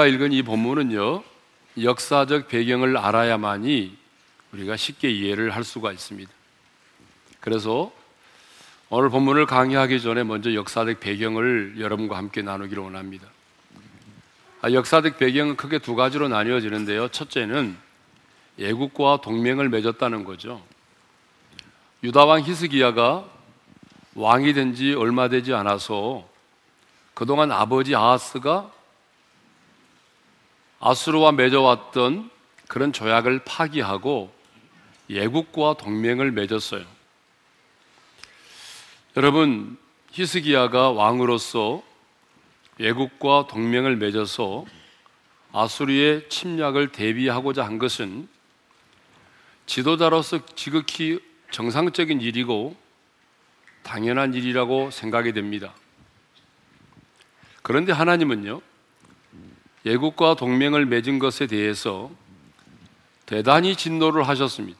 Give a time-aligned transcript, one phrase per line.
[0.00, 1.22] 우리가 읽은 이 본문은요,
[1.82, 3.96] 역사적 배경을 알아야만이
[4.52, 6.30] 우리가 쉽게 이해를 할 수가 있습니다.
[7.40, 7.92] 그래서
[8.88, 13.26] 오늘 본문을 강의하기 전에 먼저 역사적 배경을 여러분과 함께 나누기를 원합니다.
[14.62, 17.08] 아, 역사적 배경은 크게 두 가지로 나뉘어지는데요.
[17.08, 17.76] 첫째는
[18.58, 20.62] 예국과 동맹을 맺었다는 거죠.
[22.02, 23.28] 유다 왕 히스기야가
[24.14, 26.26] 왕이 된 지 얼마 되지 않아서
[27.12, 28.70] 그동안 아버지 아하스가
[30.80, 32.30] 아수르와 맺어왔던
[32.66, 34.32] 그런 조약을 파기하고
[35.10, 36.84] 예국과 동맹을 맺었어요.
[39.16, 39.76] 여러분,
[40.12, 41.82] 히스기야가 왕으로서
[42.78, 44.64] 예국과 동맹을 맺어서
[45.52, 48.28] 아수르의 침략을 대비하고자 한 것은
[49.66, 52.76] 지도자로서 지극히 정상적인 일이고
[53.82, 55.74] 당연한 일이라고 생각이 됩니다.
[57.62, 58.62] 그런데 하나님은요,
[59.86, 62.10] 예국과 동맹을 맺은 것에 대해서
[63.26, 64.78] 대단히 진노를 하셨습니다.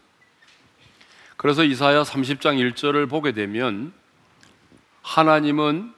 [1.37, 3.93] 그래서 이사야 30장 1절을 보게 되면
[5.03, 5.95] 하나님은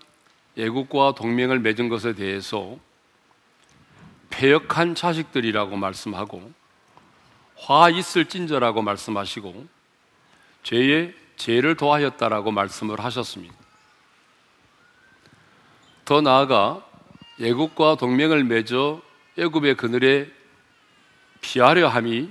[0.57, 2.77] 예국과 동맹을 맺은 것에 대해서
[4.31, 6.53] 폐역한 자식들이라고 말씀하고
[7.57, 9.67] 화 있을 찐저라고 말씀하시고
[10.63, 13.55] 죄에 죄를 도하였다라고 말씀을 하셨습니다.
[16.05, 16.87] 더 나아가
[17.43, 19.03] 애국과 동맹을 맺어
[19.37, 20.29] 애굽의 그늘에
[21.41, 22.31] 피하려 함이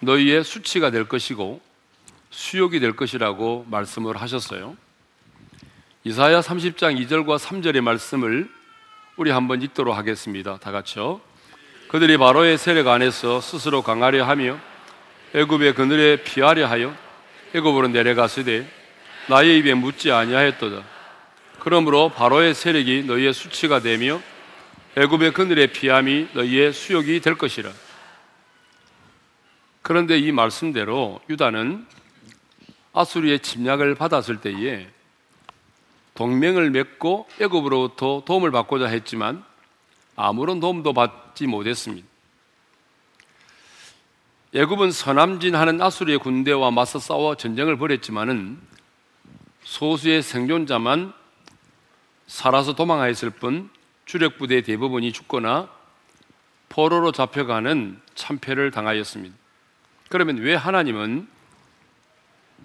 [0.00, 1.60] 너희의 수치가 될 것이고
[2.30, 4.76] 수욕이 될 것이라고 말씀을 하셨어요.
[6.04, 8.50] 이사야 30장 2절과 3절의 말씀을
[9.16, 10.58] 우리 한번 읽도록 하겠습니다.
[10.58, 11.20] 다 같이요.
[11.88, 14.58] 그들이 바로의 세력 안에서 스스로 강하려 하며
[15.34, 16.94] 애굽의 그늘에 피하려 하여
[17.54, 18.68] 애굽으로 내려가시되
[19.28, 20.95] 나의 입에 묻지 아니하였도다.
[21.66, 24.22] 그러므로 바로의 세력이 너희의 수치가 되며
[24.96, 27.72] 애굽의 그늘의 피함이 너희의 수욕이 될 것이라.
[29.82, 31.84] 그런데 이 말씀대로 유다는
[32.92, 34.86] 아수리의 침략을 받았을 때에
[36.14, 39.42] 동맹을 맺고 애굽으로부터 도움을 받고자 했지만
[40.14, 42.06] 아무런 도움도 받지 못했습니다.
[44.54, 48.56] 애굽은 서남진하는 아수리의 군대와 맞서 싸워 전쟁을 벌였지만은
[49.64, 51.25] 소수의 생존자만
[52.26, 53.70] 살아서 도망하였을 뿐
[54.04, 55.68] 주력 부대 대부분이 죽거나
[56.68, 59.34] 포로로 잡혀가는 참패를 당하였습니다.
[60.08, 61.28] 그러면 왜 하나님은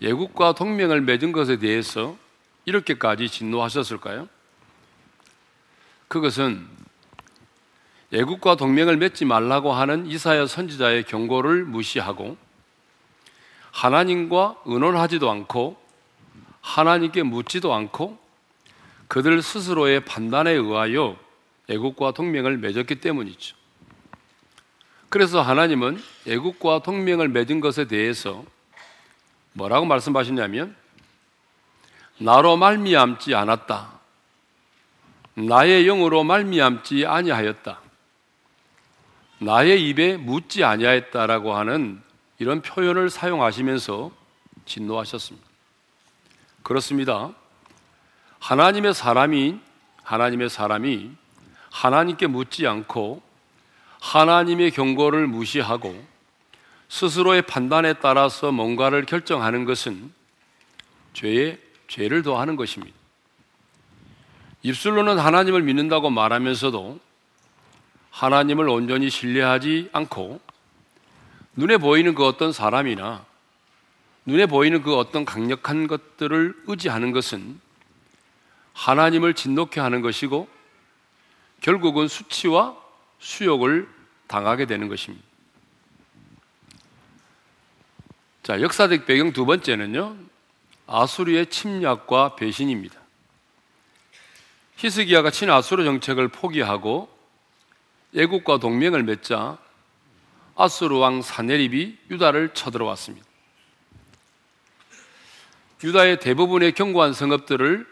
[0.01, 2.17] 예국과 동맹을 맺은 것에 대해서
[2.65, 4.27] 이렇게까지 진노하셨을까요?
[6.07, 6.67] 그것은
[8.13, 12.37] 애국과 동맹을 맺지 말라고 하는 이사야 선지자의 경고를 무시하고
[13.71, 15.81] 하나님과 의논하지도 않고
[16.59, 18.19] 하나님께 묻지도 않고
[19.11, 21.19] 그들 스스로의 판단에 의하여
[21.69, 23.57] 애국과 동맹을 맺었기 때문이죠.
[25.09, 28.45] 그래서 하나님은 애국과 동맹을 맺은 것에 대해서
[29.51, 30.77] 뭐라고 말씀하셨냐면
[32.19, 33.99] 나로 말미암지 않았다.
[35.33, 37.81] 나의 영으로 말미암지 아니하였다.
[39.39, 42.01] 나의 입에 묻지 아니하였다라고 하는
[42.39, 44.09] 이런 표현을 사용하시면서
[44.63, 45.45] 진노하셨습니다.
[46.63, 47.40] 그렇습니다.
[48.41, 49.59] 하나님의 사람이
[50.03, 51.11] 하나님의 사람이
[51.69, 53.21] 하나님께 묻지 않고
[54.01, 55.95] 하나님의 경고를 무시하고
[56.89, 60.11] 스스로의 판단에 따라서 뭔가를 결정하는 것은
[61.13, 62.97] 죄의 죄를 더하는 것입니다.
[64.63, 66.99] 입술로는 하나님을 믿는다고 말하면서도
[68.09, 70.41] 하나님을 온전히 신뢰하지 않고
[71.55, 73.23] 눈에 보이는 그 어떤 사람이나
[74.25, 77.59] 눈에 보이는 그 어떤 강력한 것들을 의지하는 것은
[78.73, 80.47] 하나님을 진노케 하는 것이고
[81.61, 82.75] 결국은 수치와
[83.19, 83.87] 수욕을
[84.27, 85.25] 당하게 되는 것입니다.
[88.43, 90.15] 자, 역사적 배경 두 번째는요.
[90.87, 92.99] 아수르의 침략과 배신입니다.
[94.77, 97.07] 히스기야가 친아수르 정책을 포기하고
[98.15, 99.59] 애국과 동맹을 맺자
[100.55, 103.25] 아수르 왕 사네립이 유다를 쳐들어왔습니다.
[105.83, 107.90] 유다의 대부분의 견고한 성읍들을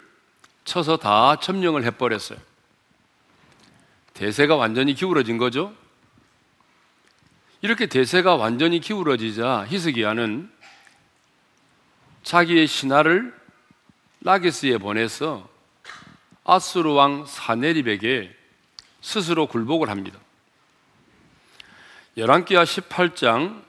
[0.70, 2.38] 쳐서 다 점령을 해버렸어요.
[4.14, 5.74] 대세가 완전히 기울어진 거죠.
[7.60, 10.48] 이렇게 대세가 완전히 기울어지자 히스기야는
[12.22, 13.34] 자기의 신하를
[14.20, 15.48] 라기스에 보내서
[16.44, 18.32] 아수르 왕 사네립에게
[19.00, 20.20] 스스로 굴복을 합니다.
[22.16, 23.64] 열왕기하 18장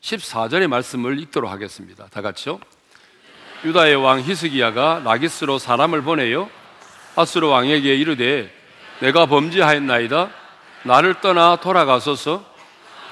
[0.00, 2.06] 14절의 말씀을 읽도록 하겠습니다.
[2.06, 2.58] 다 같이요.
[3.64, 6.50] 유다의 왕 히스기야가 라기스로 사람을 보내요.
[7.14, 8.52] 아수르 왕에게 이르되
[9.00, 10.30] 내가 범죄하였나이다.
[10.84, 12.44] 나를 떠나 돌아가소서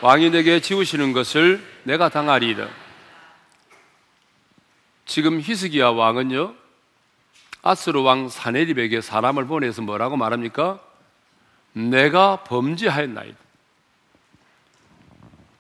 [0.00, 2.66] 왕이 내게 지우시는 것을 내가 당하리이다.
[5.06, 6.54] 지금 히스기야 왕은요
[7.62, 10.80] 아스로 왕 사네립에게 사람을 보내서 뭐라고 말합니까?
[11.72, 13.38] 내가 범죄하였나이다.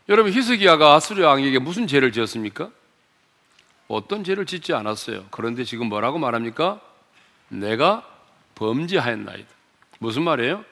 [0.08, 2.70] 여러분 히스기야가 아스로 왕에게 무슨 죄를 지었습니까?
[3.90, 5.26] 어떤 죄를 짓지 않았어요.
[5.32, 6.80] 그런데 지금 뭐라고 말합니까?
[7.48, 8.06] 내가
[8.54, 9.48] 범죄하였나이다.
[9.98, 10.64] 무슨 말이에요?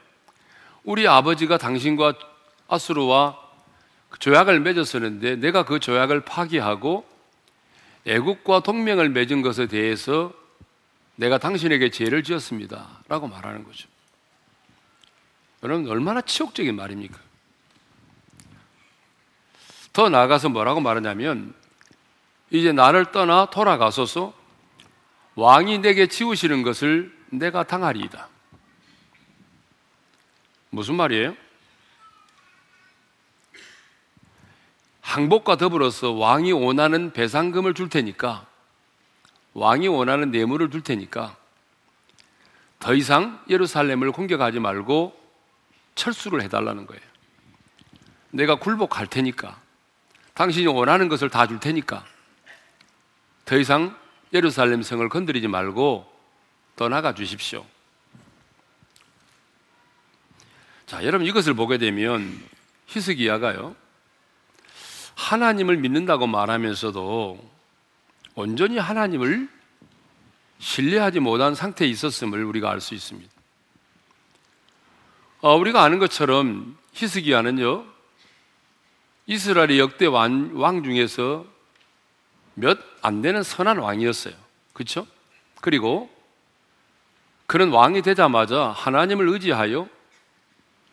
[0.84, 2.14] 우리 아버지가 당신과
[2.68, 3.36] 아수르와
[4.20, 7.04] 조약을 맺었었는데 내가 그 조약을 파기하고
[8.06, 10.32] 애국과 동맹을 맺은 것에 대해서
[11.16, 13.02] 내가 당신에게 죄를 지었습니다.
[13.08, 13.88] 라고 말하는 거죠.
[15.64, 17.18] 여러분, 얼마나 치욕적인 말입니까?
[19.92, 21.52] 더 나아가서 뭐라고 말하냐면,
[22.50, 24.32] 이제 나를 떠나 돌아가소서
[25.34, 28.28] 왕이 내게 치우시는 것을 내가 당하리이다.
[30.70, 31.36] 무슨 말이에요?
[35.00, 38.46] 항복과 더불어서 왕이 원하는 배상금을 줄 테니까
[39.54, 41.36] 왕이 원하는 뇌물을 줄 테니까
[42.78, 45.18] 더 이상 예루살렘을 공격하지 말고
[45.94, 47.02] 철수를 해달라는 거예요.
[48.30, 49.58] 내가 굴복할 테니까
[50.34, 52.04] 당신이 원하는 것을 다 줄 테니까
[53.48, 53.96] 더 이상
[54.34, 56.06] 예루살렘 성을 건드리지 말고
[56.76, 57.64] 떠나가 주십시오.
[60.84, 62.38] 자, 여러분 이것을 보게 되면
[62.88, 63.74] 히스기야가요.
[65.14, 67.50] 하나님을 믿는다고 말하면서도
[68.34, 69.48] 온전히 하나님을
[70.58, 73.32] 신뢰하지 못한 상태에 있었음을 우리가 알 수 있습니다.
[75.40, 77.86] 어, 우리가 아는 것처럼 히스기야는요,
[79.26, 81.46] 이스라엘의 역대 왕, 왕 중에서
[82.60, 84.34] 몇 안 되는 선한 왕이었어요.
[84.72, 85.06] 그렇죠?
[85.60, 86.10] 그리고
[87.46, 89.88] 그런 왕이 되자마자 하나님을 의지하여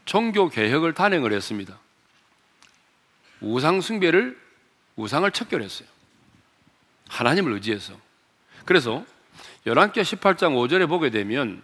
[0.05, 1.77] 종교 개혁을 단행을 했습니다.
[3.41, 4.39] 우상 숭배를
[4.95, 5.87] 우상을 척결했어요.
[7.09, 7.93] 하나님을 의지해서.
[8.63, 9.03] 그래서
[9.65, 11.61] 열왕기 18장 5절에 보게 되면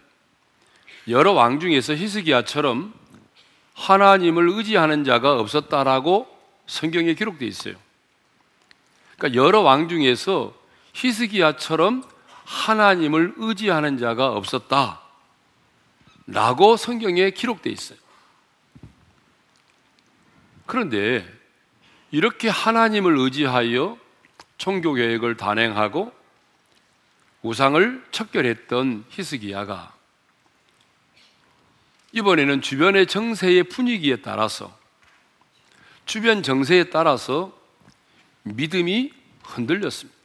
[1.08, 2.92] 여러 왕 중에서 히스기야처럼
[3.74, 6.28] 하나님을 의지하는 자가 없었다라고
[6.66, 7.74] 성경에 기록되어 있어요.
[9.22, 10.52] 그러니까 여러 왕 중에서
[10.94, 12.02] 히스기야처럼
[12.44, 15.00] 하나님을 의지하는 자가 없었다.
[16.26, 17.98] 라고 성경에 기록되어 있어요.
[20.66, 21.24] 그런데
[22.10, 23.96] 이렇게 하나님을 의지하여
[24.58, 26.12] 종교 계획을 단행하고
[27.42, 29.92] 우상을 척결했던 히스기야가
[32.10, 34.76] 이번에는 주변의 정세의 분위기에 따라서
[36.06, 37.61] 주변 정세에 따라서
[38.44, 39.12] 믿음이
[39.44, 40.18] 흔들렸습니다.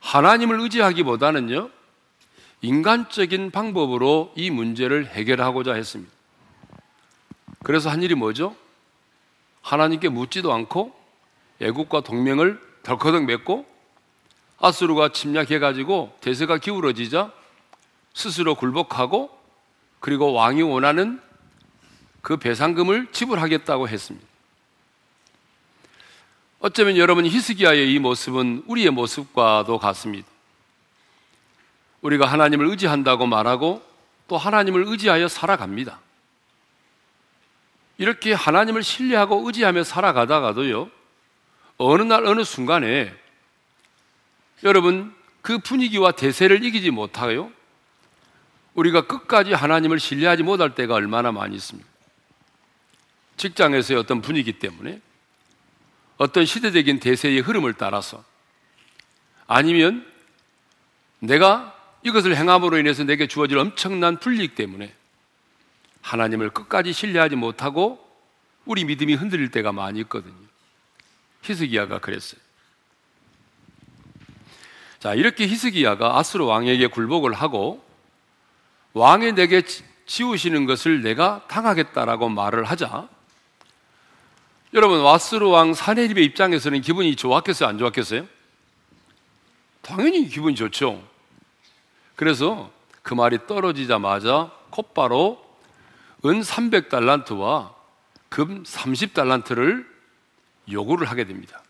[0.00, 1.70] 하나님을 의지하기보다는요,
[2.60, 6.12] 인간적인 방법으로 이 문제를 해결하고자 했습니다.
[7.62, 8.54] 그래서 한 일이 뭐죠?
[9.62, 10.94] 하나님께 묻지도 않고
[11.60, 13.66] 애국과 동맹을 덜커덕 맺고
[14.58, 17.32] 아수르가 침략해가지고 대세가 기울어지자
[18.12, 19.30] 스스로 굴복하고
[20.00, 21.20] 그리고 왕이 원하는
[22.20, 24.26] 그 배상금을 지불하겠다고 했습니다.
[26.66, 30.26] 어쩌면 여러분 히스기야의 이 모습은 우리의 모습과도 같습니다.
[32.00, 33.82] 우리가 하나님을 의지한다고 말하고
[34.28, 36.00] 또 하나님을 의지하여 살아갑니다.
[37.98, 40.88] 이렇게 하나님을 신뢰하고 의지하며 살아가다가도요,
[41.76, 43.14] 어느 날 어느 순간에
[44.62, 47.52] 여러분 그 분위기와 대세를 이기지 못하요,
[48.72, 51.86] 우리가 끝까지 하나님을 신뢰하지 못할 때가 얼마나 많이 있습니다.
[53.36, 55.02] 직장에서의 어떤 분위기 때문에
[56.24, 58.24] 어떤 시대적인 대세의 흐름을 따라서
[59.46, 60.10] 아니면
[61.18, 64.94] 내가 이것을 행함으로 인해서 내게 주어질 엄청난 불이익 때문에
[66.00, 68.02] 하나님을 끝까지 신뢰하지 못하고
[68.64, 70.34] 우리 믿음이 흔들릴 때가 많이 있거든요.
[71.42, 72.40] 히스기야가 그랬어요.
[74.98, 77.84] 자, 이렇게 히스기야가 아스로 왕에게 굴복을 하고
[78.94, 79.62] 왕이 내게
[80.06, 83.08] 지우시는 것을 내가 당하겠다라고 말을 하자
[84.74, 87.68] 여러분 와스로 왕 사네립의 입장에서는 기분이 좋았겠어요?
[87.68, 88.26] 안 좋았겠어요?
[89.82, 91.00] 당연히 기분이 좋죠.
[92.16, 95.40] 그래서 그 말이 떨어지자마자 곧바로
[96.24, 97.72] 은 300달란트와
[98.28, 99.86] 금 30달란트를
[100.72, 101.62] 요구를 하게 됩니다.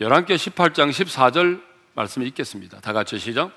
[0.00, 1.62] 11개 18장 14절
[1.94, 2.80] 말씀을 읽겠습니다.
[2.80, 3.52] 다 같이 시작.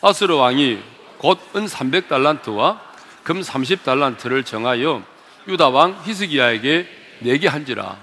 [0.00, 0.78] 아스르 왕이
[1.18, 2.78] 곧 은 300달란트와
[3.24, 5.02] 금 30달란트를 정하여
[5.48, 7.98] 유다 왕 히스기야에게 내게 한지라.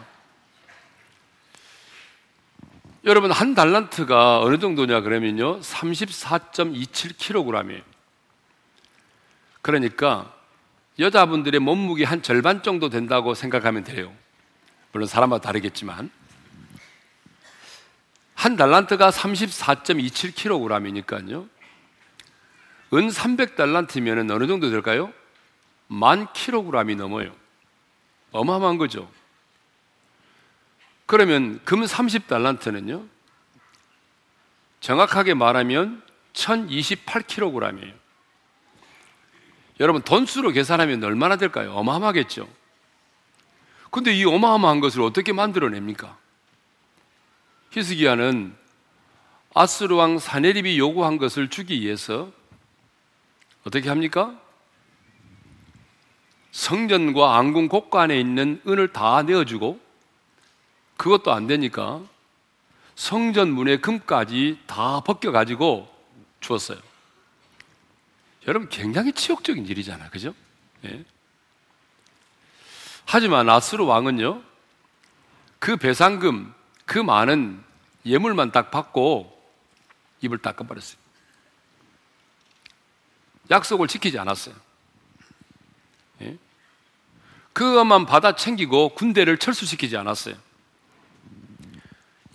[3.06, 7.82] 여러분 한 달란트가 어느 정도냐 그러면요 34.27kg이에요.
[9.62, 10.34] 그러니까
[11.00, 14.14] 여자분들의 몸무게 한 절반 정도 된다고 생각하면 돼요.
[14.92, 16.12] 물론 사람마다 다르겠지만
[18.34, 21.50] 한 달란트가 34.27kg이니까요.
[22.94, 25.12] 은 300달란트면 어느 정도 될까요?
[25.88, 27.34] 만 킬로그램이 넘어요.
[28.40, 29.10] 어마어마한 거죠.
[31.06, 33.08] 그러면 금 30달란트는요?
[34.80, 36.04] 정확하게 말하면
[36.34, 37.94] 1028kg이에요.
[39.80, 41.74] 여러분, 돈수로 계산하면 얼마나 될까요?
[41.74, 42.48] 어마어마하겠죠.
[43.92, 46.18] 근데 이 어마어마한 것을 어떻게 만들어냅니까?
[47.72, 48.56] 히스기야는
[49.54, 52.32] 아스르 왕 사네립이 요구한 것을 주기 위해서
[53.64, 54.40] 어떻게 합니까?
[56.52, 59.80] 성전과 안궁 곳간에 있는 은을 다 내어주고
[60.98, 62.02] 그것도 안 되니까
[62.96, 65.88] 성전 문의 금까지 다 벗겨가지고
[66.40, 66.80] 주었어요.
[68.48, 70.10] 여러분 굉장히 치욕적인 일이잖아요.
[70.10, 70.34] 그죠?
[70.86, 71.04] 예.
[73.06, 74.42] 하지만 아스루 왕은요,
[75.60, 76.54] 그 배상금,
[76.86, 77.64] 그 많은
[78.06, 79.34] 예물만 딱 받고
[80.22, 80.98] 입을 닦아버렸어요.
[83.50, 84.56] 약속을 지키지 않았어요.
[87.58, 87.60] 예?
[87.60, 90.36] 그것만 받아 챙기고 군대를 철수시키지 않았어요.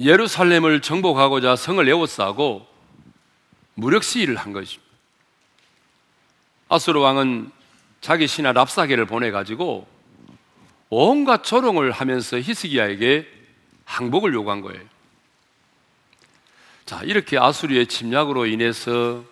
[0.00, 2.66] 예루살렘을 정복하고자 성을 에워싸고
[3.74, 4.90] 무력 시위를 한 것입니다.
[6.68, 7.52] 아수르 왕은
[8.00, 9.86] 자기 신하 랍사게를 보내 가지고
[10.88, 13.28] 온갖 조롱을 하면서 히스기야에게
[13.84, 14.82] 항복을 요구한 거예요.
[16.84, 19.24] 자, 이렇게 아수리의 침략으로 인해서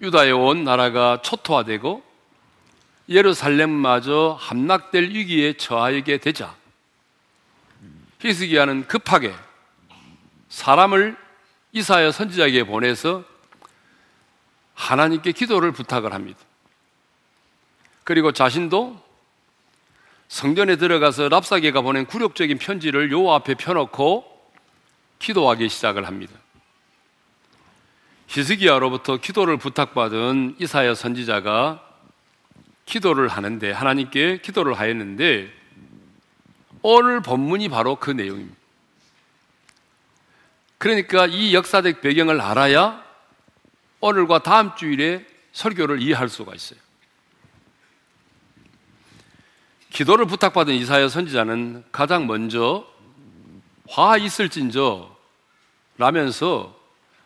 [0.00, 2.05] 유다의 온 나라가 초토화되고
[3.08, 6.54] 예루살렘마저 함락될 위기에 처하게 되자
[8.20, 9.34] 히스기야는 급하게
[10.48, 11.16] 사람을
[11.72, 13.24] 이사야 선지자에게 보내서
[14.74, 16.38] 하나님께 기도를 부탁을 합니다.
[18.04, 19.04] 그리고 자신도
[20.28, 24.24] 성전에 들어가서 랍사게가 보낸 굴욕적인 편지를 요 앞에 펴놓고
[25.18, 26.34] 기도하기 시작을 합니다.
[28.28, 31.85] 히스기야로부터 기도를 부탁받은 이사야 선지자가
[32.86, 35.52] 기도를 하는데 하나님께 기도를 하였는데
[36.82, 38.56] 오늘 본문이 바로 그 내용입니다.
[40.78, 43.04] 그러니까 이 역사적 배경을 알아야
[44.00, 46.78] 오늘과 다음 주일에 설교를 이해할 수가 있어요.
[49.90, 52.86] 기도를 부탁받은 이사야 선지자는 가장 먼저
[53.88, 55.16] 화 있을진저
[55.96, 56.78] 라면서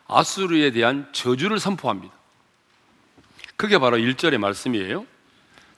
[0.07, 2.13] 아수르에 대한 저주를 선포합니다.
[3.57, 5.05] 그게 바로 1절의 말씀이에요.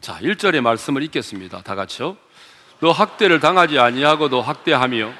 [0.03, 1.61] 자, 1절의 말씀을 읽겠습니다.
[1.61, 2.17] 다 같이요.
[2.81, 5.13] 너 학대를 당하지 아니하고도 학대하며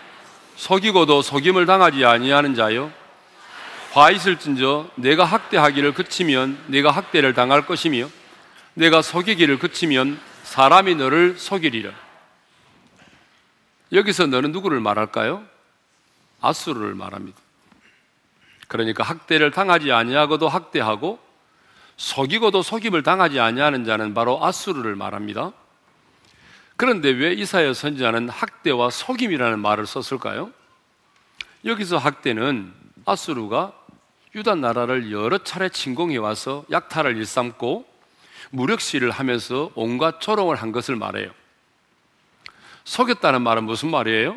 [0.57, 2.91] 속이고도 속임을 당하지 아니하는 자요.
[3.93, 8.09] 화 있을진저 내가 학대하기를 그치면 내가 학대를 당할 것이며
[8.73, 11.89] 내가 속이기를 그치면 사람이 너를 속이리라.
[13.93, 15.45] 여기서 너는 누구를 말할까요?
[16.41, 17.39] 아수르를 말합니다.
[18.67, 21.22] 그러니까 학대를 당하지 아니하고도 학대하고
[21.97, 25.51] 속이고도 속임을 당하지 아니하는 자는 바로 아수르를 말합니다.
[26.75, 30.51] 그런데 왜 이사야 선지자는 학대와 속임이라는 말을 썼을까요?
[31.65, 32.73] 여기서 학대는
[33.05, 33.73] 아수르가
[34.35, 37.85] 유다 나라를 여러 차례 침공해 와서 약탈을 일삼고
[38.49, 41.31] 무력시를 하면서 온갖 조롱을 한 것을 말해요.
[42.83, 44.35] 속였다는 말은 무슨 말이에요?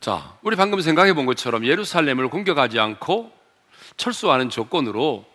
[0.00, 3.32] 자, 우리 방금 생각해 본 것처럼 예루살렘을 공격하지 않고
[3.96, 5.29] 철수하는 조건으로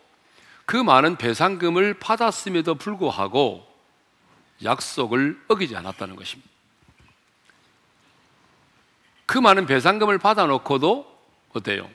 [0.66, 3.66] 그 많은 배상금을 받았음에도 불구하고
[4.64, 6.50] 약속을 어기지 않았다는 것입니다.
[9.26, 11.16] 그 많은 배상금을 받아놓고도
[11.54, 11.90] 어때요?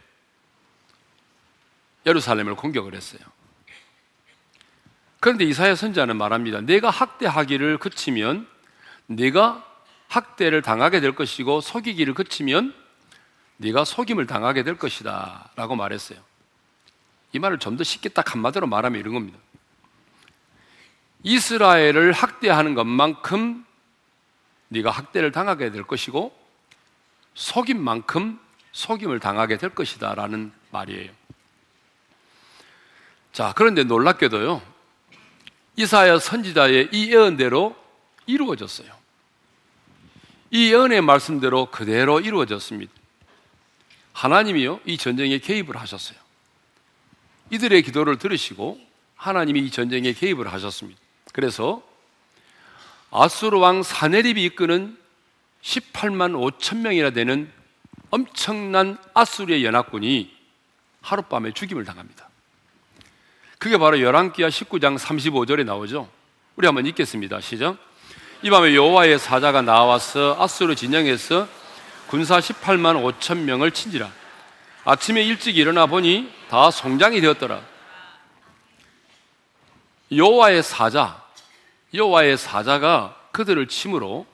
[2.07, 3.21] 예루살렘을 공격을 했어요.
[5.21, 6.62] 그런데 이사야 선자는 말합니다.
[6.62, 8.49] 내가 학대하기를 그치면
[9.07, 9.67] 네가
[10.09, 12.75] 학대를 당하게 될 것이고 속이기를 그치면
[13.59, 16.19] 네가 속임을 당하게 될 것이다라고 말했어요.
[17.33, 19.39] 이 말을 좀 더 쉽게 딱 한마디로 말하면 이런 겁니다.
[21.23, 23.65] 이스라엘을 학대하는 것만큼
[24.69, 26.37] 네가 학대를 당하게 될 것이고
[27.35, 28.41] 속임 만큼
[28.73, 31.13] 속임을 당하게 될 것이다라는 말이에요.
[33.33, 34.63] 자, 그런데 놀랍게도요.
[35.77, 37.77] 이사야 선지자의 이 예언대로
[38.27, 38.93] 이루어졌어요.
[40.51, 42.93] 이 예언의 말씀대로 그대로 이루어졌습니다.
[44.13, 46.19] 하나님이요, 이 전쟁에 개입을 하셨어요.
[47.50, 48.80] 이들의 기도를 들으시고
[49.16, 50.99] 하나님이 이 전쟁에 개입을 하셨습니다.
[51.33, 51.83] 그래서
[53.11, 54.97] 아수르 왕 사네립이 이끄는
[55.62, 57.50] 18만 5천 명이나 되는
[58.11, 60.35] 엄청난 아수르의 연합군이
[61.02, 62.28] 하룻밤에 죽임을 당합니다.
[63.59, 66.09] 그게 바로 열왕기하 19장 35절에 나오죠.
[66.57, 67.40] 우리 한번 읽겠습니다.
[67.40, 67.76] 시작.
[68.42, 71.47] 이 밤에 여호와의 사자가 나와서 아수르 진영에서
[72.07, 74.11] 군사 18만 5천 명을 친지라.
[74.85, 77.62] 아침에 일찍 일어나 보니 다 송장이 되었더라.
[80.11, 81.25] 여호와의 사자,
[81.95, 84.26] 여호와의 사자가 그들을 침으로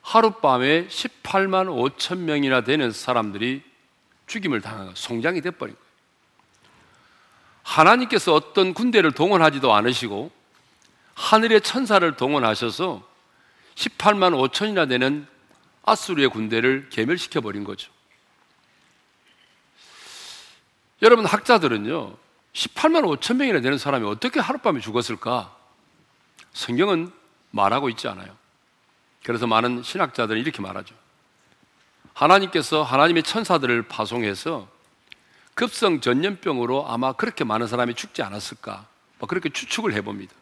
[0.00, 1.66] 하룻밤에 18만
[1.98, 3.62] 5천 명이나 되는 사람들이
[4.26, 5.88] 죽임을 당하고 송장이 돼버린 거예요.
[7.62, 10.30] 하나님께서 어떤 군대를 동원하지도 않으시고
[11.12, 13.06] 하늘의 천사를 동원하셔서
[13.74, 15.26] 18만 5천이나 되는
[15.84, 17.93] 아수르의 군대를 개멸시켜 버린 거죠.
[21.02, 22.16] 여러분 학자들은요,
[22.52, 25.54] 18만 5천 명이나 되는 사람이 어떻게 하룻밤에 죽었을까?
[26.52, 27.10] 성경은
[27.50, 28.34] 말하고 있지 않아요.
[29.24, 30.94] 그래서 많은 신학자들은 이렇게 말하죠.
[32.12, 34.68] 하나님께서 하나님의 천사들을 파송해서
[35.54, 38.86] 급성 전염병으로 아마 그렇게 많은 사람이 죽지 않았을까?
[39.18, 40.32] 뭐 그렇게 추측을 해봅니다.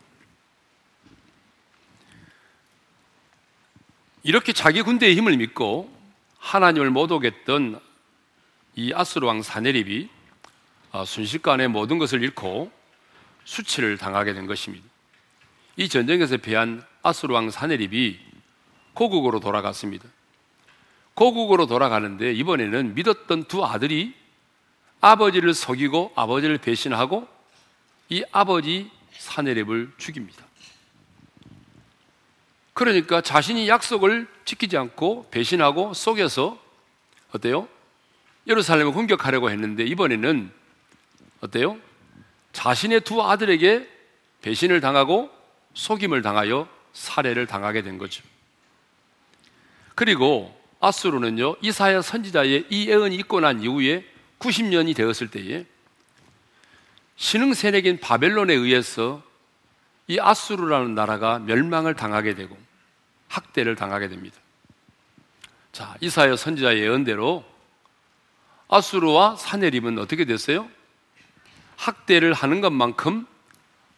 [4.23, 5.93] 이렇게 자기 군대의 힘을 믿고
[6.39, 7.81] 하나님을 못 오겠던
[8.75, 10.22] 이 아스루 왕 사네립이 아,
[11.07, 12.71] 순식간에 모든 것을 잃고
[13.45, 14.87] 수치를 당하게 된 것입니다.
[15.77, 18.19] 이 전쟁에서 패한 아스루 왕 사네립이
[18.95, 20.07] 고국으로 돌아갔습니다.
[21.15, 24.15] 고국으로 돌아가는데 이번에는 믿었던 두 아들이
[25.01, 27.27] 아버지를 속이고 아버지를 배신하고
[28.09, 30.45] 이 아버지 사내랩을 죽입니다.
[32.75, 36.59] 그러니까 자신이 약속을 지키지 않고 배신하고 속여서
[37.33, 37.69] 어때요?
[38.47, 40.53] 예루살렘을 공격하려고 했는데 이번에는
[41.43, 41.79] 어때요?
[42.53, 43.89] 자신의 두 아들에게
[44.43, 45.31] 배신을 당하고
[45.75, 48.23] 속임을 당하여 살해를 당하게 된 거죠.
[49.95, 54.05] 그리고 아수르는요, 이사야 선지자의 이 예언이 있고 난 이후에
[54.39, 55.67] 90년이 되었을 때에
[57.17, 59.23] 신흥 세력인 바벨론에 의해서
[60.09, 62.57] 이 아수르라는 나라가 멸망을 당하게 되고
[63.29, 64.37] 학대를 당하게 됩니다.
[65.71, 67.45] 자, 이사야 선지자의 예언대로
[68.69, 70.69] 아수르와 사내림은 어떻게 됐어요?
[71.83, 73.27] 학대를 하는 것만큼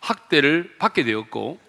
[0.01, 1.61] 학대를 받게 되었고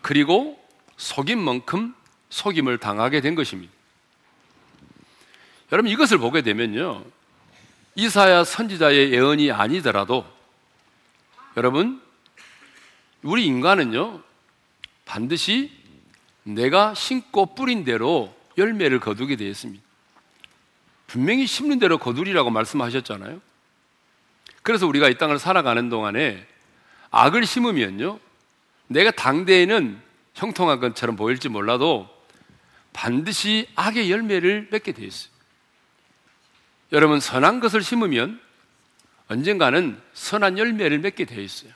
[0.00, 0.58] 그리고
[0.96, 1.94] 속인 만큼
[2.30, 3.70] 속임을 당하게 된 것입니다.
[5.72, 7.04] 여러분 이것을 보게 되면요.
[7.96, 10.24] 이사야 선지자의 예언이 아니더라도
[11.58, 12.00] 여러분
[13.22, 14.22] 우리 인간은요.
[15.04, 15.70] 반드시
[16.44, 19.84] 내가 심고 뿌린 대로 열매를 거두게 되어 있습니다.
[21.08, 23.49] 분명히 심는 대로 거두리라고 말씀하셨잖아요.
[24.62, 26.46] 그래서 우리가 이 땅을 살아가는 동안에
[27.10, 28.18] 악을 심으면요.
[28.88, 30.00] 내가 당대에는
[30.34, 32.08] 형통한 것처럼 보일지 몰라도
[32.92, 35.32] 반드시 악의 열매를 맺게 되어 있어요.
[36.92, 38.40] 여러분, 선한 것을 심으면
[39.28, 41.72] 언젠가는 선한 열매를 맺게 되어 있어요.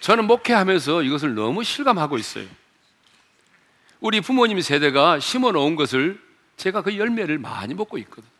[0.00, 2.46] 저는 목회하면서 이것을 너무 실감하고 있어요.
[3.98, 6.20] 우리 부모님 세대가 심어 놓은 것을
[6.56, 8.35] 제가 그 열매를 많이 먹고 있거든.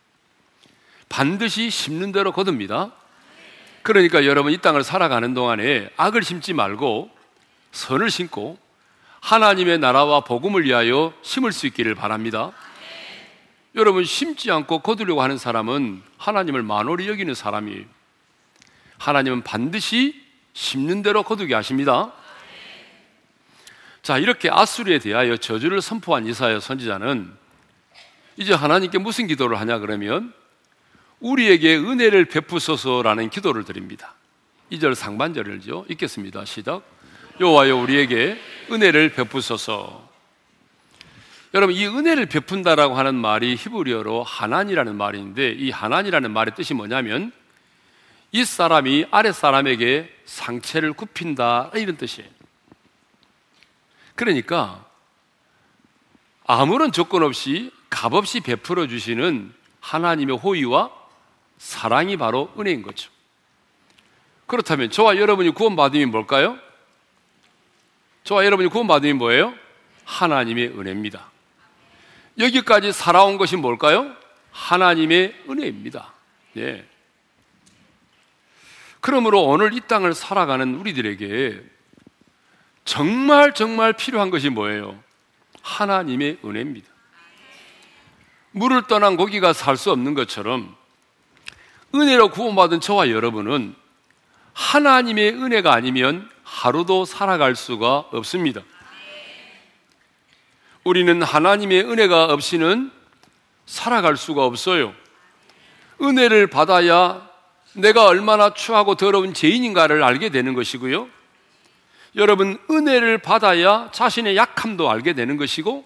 [1.09, 2.91] 반드시 심는 대로 거둡니다.
[3.81, 7.09] 그러니까 여러분 이 땅을 살아가는 동안에 악을 심지 말고
[7.71, 8.57] 선을 심고
[9.21, 12.51] 하나님의 나라와 복음을 위하여 심을 수 있기를 바랍니다.
[13.75, 17.85] 여러분 심지 않고 거두려고 하는 사람은 하나님을 만홀히 여기는 사람이에요.
[18.97, 20.21] 하나님은 반드시
[20.53, 22.11] 심는 대로 거두게 하십니다.
[24.01, 27.31] 자, 이렇게 아수리에 대하여 저주를 선포한 이사야 선지자는
[28.37, 30.33] 이제 하나님께 무슨 기도를 하냐 그러면
[31.19, 34.13] 우리에게 은혜를 베푸소서라는 기도를 드립니다.
[34.71, 35.85] 2절 상반절을죠.
[35.89, 36.45] 읽겠습니다.
[36.45, 36.83] 시작.
[37.39, 38.39] 여호와여 우리에게
[38.71, 40.07] 은혜를 베푸소서.
[41.53, 47.31] 여러분 이 은혜를 베푼다라고 하는 말이 히브리어로 하난이라는 말인데 이 하난이라는 말의 뜻이 뭐냐면
[48.31, 52.29] 이 사람이 아랫 사람에게 상체를 굽힌다 이런 뜻이에요.
[54.15, 54.85] 그러니까
[56.45, 60.96] 아무런 조건 없이 값없이 베풀어 주시는 하나님의 호의와
[61.57, 63.09] 사랑이 바로 은혜인 거죠.
[64.45, 66.57] 그렇다면 저와 여러분이 구원받음이 뭘까요?
[68.23, 69.53] 저와 여러분이 구원받음이 뭐예요?
[70.05, 71.29] 하나님의 은혜입니다.
[72.37, 74.15] 여기까지 살아온 것이 뭘까요?
[74.51, 76.13] 하나님의 은혜입니다.
[76.53, 76.85] 네.
[79.01, 81.61] 그러므로 오늘 이 땅을 살아가는 우리들에게
[82.85, 84.97] 정말 정말 필요한 것이 뭐예요?
[85.61, 86.87] 하나님의 은혜입니다.
[88.51, 90.76] 물을 떠난 고기가 살 수 없는 것처럼
[91.95, 93.75] 은혜로 구원받은 저와 여러분은
[94.53, 98.61] 하나님의 은혜가 아니면 하루도 살아갈 수가 없습니다.
[100.83, 102.91] 우리는 하나님의 은혜가 없이는
[103.65, 104.93] 살아갈 수가 없어요.
[106.01, 107.27] 은혜를 받아야
[107.73, 111.07] 내가 얼마나 추하고 더러운 죄인인가를 알게 되는 것이고요.
[112.15, 115.85] 여러분 은혜를 받아야 자신의 약함도 알게 되는 것이고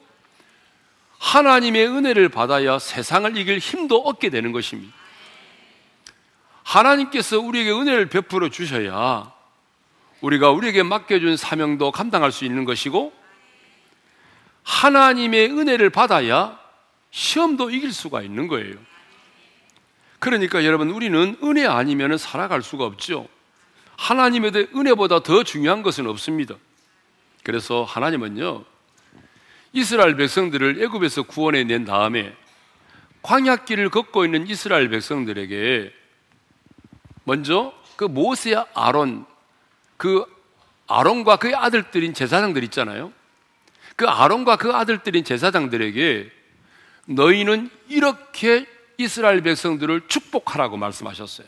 [1.19, 5.00] 하나님의 은혜를 받아야 세상을 이길 힘도 얻게 되는 것입니다.
[6.63, 9.31] 하나님께서 우리에게 은혜를 베풀어 주셔야
[10.21, 13.13] 우리가 우리에게 맡겨준 사명도 감당할 수 있는 것이고
[14.63, 16.59] 하나님의 은혜를 받아야
[17.09, 18.75] 시험도 이길 수가 있는 거예요.
[20.19, 23.27] 그러니까 여러분 우리는 은혜 아니면 살아갈 수가 없죠.
[23.97, 26.55] 하나님의 은혜보다 더 중요한 것은 없습니다.
[27.43, 28.63] 그래서 하나님은요
[29.73, 32.35] 이스라엘 백성들을 애굽에서 구원해 낸 다음에
[33.23, 36.00] 광야길을 걷고 있는 이스라엘 백성들에게
[37.23, 39.25] 먼저 그 모세와 아론
[39.97, 40.25] 그
[40.87, 43.13] 아론과 그의 아들들인 제사장들 있잖아요.
[43.95, 46.31] 그 아론과 그 아들들인 제사장들에게
[47.05, 48.65] 너희는 이렇게
[48.97, 51.47] 이스라엘 백성들을 축복하라고 말씀하셨어요.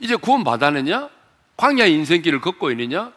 [0.00, 1.10] 이제 구원 받았느냐?
[1.56, 3.12] 광야의 인생길을 걷고 있느냐?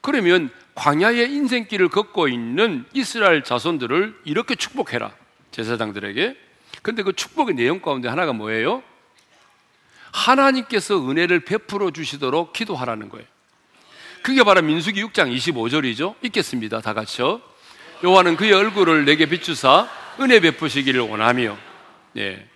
[0.00, 5.12] 그러면 광야의 인생길을 걷고 있는 이스라엘 자손들을 이렇게 축복해라.
[5.52, 6.36] 제사장들에게.
[6.82, 8.82] 근데 그 축복의 내용 가운데 하나가 뭐예요?
[10.14, 13.26] 하나님께서 은혜를 베풀어 주시도록 기도하라는 거예요.
[14.22, 16.14] 그게 바로 민수기 6장 25절이죠.
[16.22, 16.80] 읽겠습니다.
[16.80, 17.42] 다 같이요.
[18.02, 19.88] 여호와는 그의 얼굴을 내게 비추사
[20.20, 21.58] 은혜 베푸시기를 원하며
[22.16, 22.48] 예.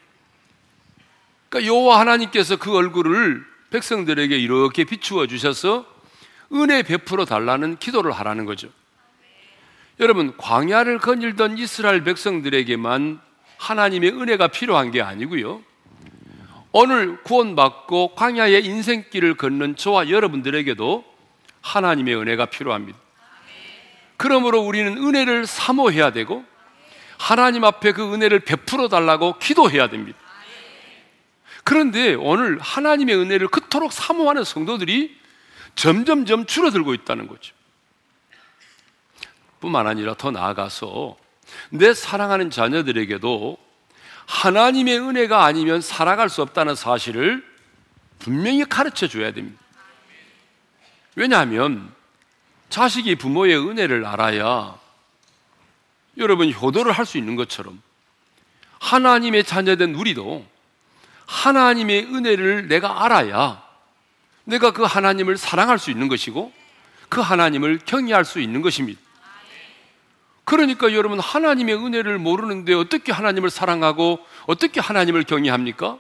[1.49, 5.85] 그러니까 여호와 하나님께서 그 얼굴을 백성들에게 이렇게 비추어 주셔서
[6.53, 8.69] 은혜 베풀어 달라는 기도를 하라는 거죠.
[10.01, 13.21] 여러분, 광야를 거닐던 이스라엘 백성들에게만
[13.59, 15.63] 하나님의 은혜가 필요한 게 아니고요.
[16.73, 21.05] 오늘 구원받고 광야의 인생길을 걷는 저와 여러분들에게도
[21.63, 22.99] 하나님의 은혜가 필요합니다.
[24.17, 26.45] 그러므로 우리는 은혜를 사모해야 되고
[27.19, 30.19] 하나님 앞에 그 은혜를 베풀어 달라고 기도해야 됩니다.
[31.65, 35.19] 그런데 오늘 하나님의 은혜를 그토록 사모하는 성도들이
[35.75, 37.55] 점점점 줄어들고 있다는 거죠.
[39.61, 41.17] 뿐만 아니라 더 나아가서
[41.71, 43.59] 내 사랑하는 자녀들에게도
[44.29, 47.43] 하나님의 은혜가 아니면 살아갈 수 없다는 사실을
[48.19, 49.59] 분명히 가르쳐 줘야 됩니다.
[51.17, 51.91] 왜냐하면
[52.69, 54.79] 자식이 부모의 은혜를 알아야
[56.19, 57.81] 여러분 효도를 할 수 있는 것처럼
[58.81, 60.47] 하나님의 자녀된 우리도
[61.27, 63.63] 하나님의 은혜를 내가 알아야
[64.45, 66.53] 내가 그 하나님을 사랑할 수 있는 것이고
[67.09, 69.01] 그 하나님을 경외할 수 있는 것입니다.
[70.49, 75.99] 그러니까 여러분 하나님의 은혜를 모르는데 어떻게 하나님을 사랑하고 어떻게 하나님을 경외합니까?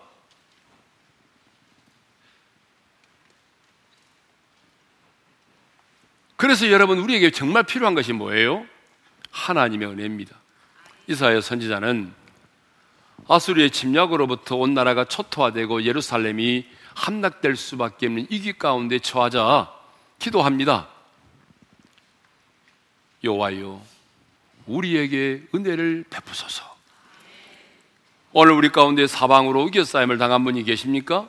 [6.36, 8.64] 그래서 여러분 우리에게 정말 필요한 것이 뭐예요?
[9.32, 10.34] 하나님의 은혜입니다.
[11.08, 12.14] 이사야 선지자는
[13.28, 19.70] 아수리의 침략으로부터 온 나라가 초토화되고 예루살렘이 함락될 수밖에 없는 이기 가운데 처하자
[20.18, 20.88] 기도합니다.
[23.22, 23.97] 여호와여
[24.68, 26.62] 우리에게 은혜를 베푸소서.
[28.32, 31.28] 오늘 우리 가운데 사방으로 우겨싸임을 당한 분이 계십니까?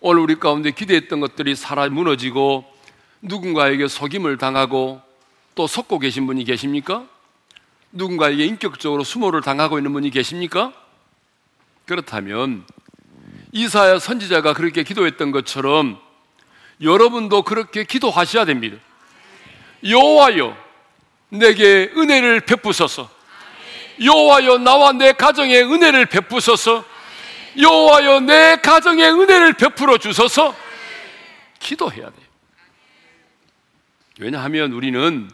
[0.00, 2.64] 오늘 우리 가운데 기대했던 것들이 살아 무너지고
[3.22, 5.00] 누군가에게 속임을 당하고
[5.54, 7.06] 또 속고 계신 분이 계십니까?
[7.90, 10.72] 누군가에게 인격적으로 수모를 당하고 있는 분이 계십니까?
[11.86, 12.64] 그렇다면
[13.52, 15.98] 이사야 선지자가 그렇게 기도했던 것처럼
[16.82, 18.76] 여러분도 그렇게 기도하셔야 됩니다.
[19.86, 20.63] 여호와여
[21.38, 23.10] 내게 은혜를 베푸소서.
[24.02, 26.84] 여호와여 나와 내 가정에 은혜를 베푸소서.
[27.58, 30.56] 여호와여 내 가정에 은혜를 베풀어 주소서.
[31.60, 32.24] 기도해야 돼요.
[34.18, 35.30] 왜냐하면 우리는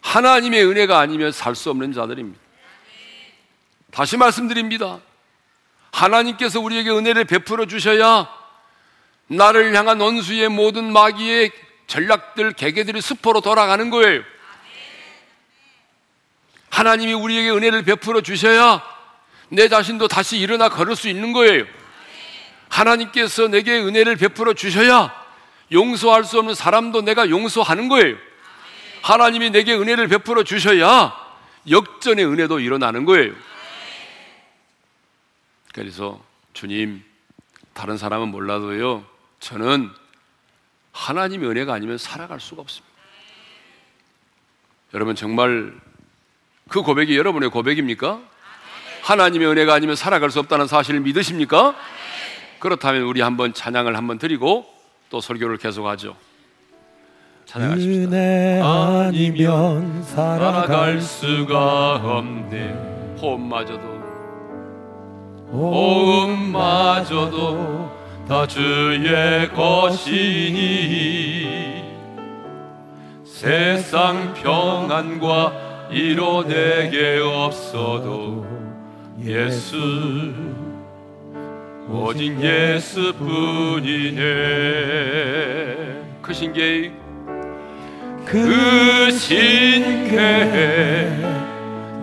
[0.00, 2.38] 하나님의 은혜가 아니면 살 수 없는 자들입니다.
[3.90, 5.00] 다시 말씀드립니다.
[5.92, 8.28] 하나님께서 우리에게 은혜를 베풀어 주셔야
[9.28, 11.50] 나를 향한 원수의 모든 마귀의
[11.86, 14.22] 전략들, 계계들이 수포로 돌아가는 거예요.
[16.74, 18.82] 하나님이 우리에게 은혜를 베풀어 주셔야
[19.48, 21.66] 내 자신도 다시 일어나 걸을 수 있는 거예요.
[22.68, 25.14] 하나님께서 내게 은혜를 베풀어 주셔야
[25.70, 28.16] 용서할 수 없는 사람도 내가 용서하는 거예요.
[29.02, 31.14] 하나님이 내게 은혜를 베풀어 주셔야
[31.70, 33.32] 역전의 은혜도 일어나는 거예요.
[35.72, 36.20] 그래서
[36.54, 37.04] 주님,
[37.72, 39.04] 다른 사람은 몰라도요,
[39.38, 39.90] 저는
[40.90, 42.92] 하나님의 은혜가 아니면 살아갈 수가 없습니다.
[44.92, 45.72] 여러분, 정말
[46.68, 48.20] 그 고백이 여러분의 고백입니까?
[49.02, 51.74] 하나님의 은혜가 아니면 살아갈 수 없다는 사실을 믿으십니까?
[52.58, 54.64] 그렇다면 우리 한번 찬양을 한번 드리고
[55.10, 56.16] 또 설교를 계속하죠.
[57.44, 58.16] 찬양하십시다.
[58.16, 62.92] 은혜 아니면 살아갈 수가 없네.
[63.20, 63.94] 호흡마저도
[66.72, 67.92] 호흡마저도
[68.26, 71.04] 다 주의 것이니
[73.26, 78.46] 세상 평안과 이뤄내게 없어도
[79.24, 79.76] 예수
[81.88, 84.22] 오직 예수뿐이네.
[86.22, 86.92] 크신 계획
[88.24, 91.22] 크신 계획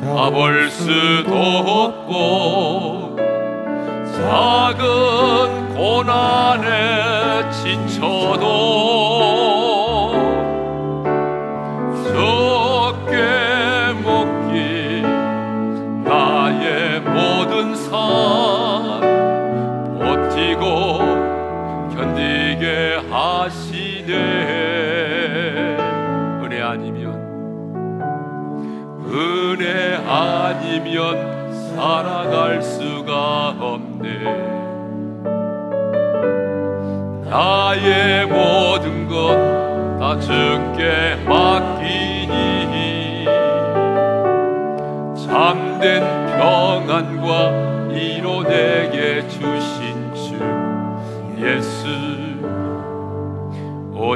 [0.01, 3.15] 다볼 수도 없고
[4.13, 8.80] 작은 고난에 지쳐도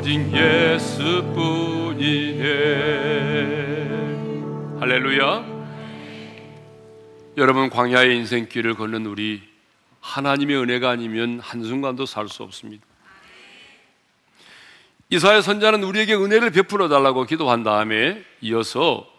[0.05, 1.65] 오직 예수뿐이네
[4.79, 5.45] 할렐루야.
[7.37, 9.41] 여러분 광야의 인생길을 걷는 우리
[10.01, 12.85] 하나님의 은혜가 아니면 한순간도 살 수 없습니다.
[15.09, 19.11] 이사야 선자는 우리에게 은혜를 베풀어 달라고 기도한 다음에 이어서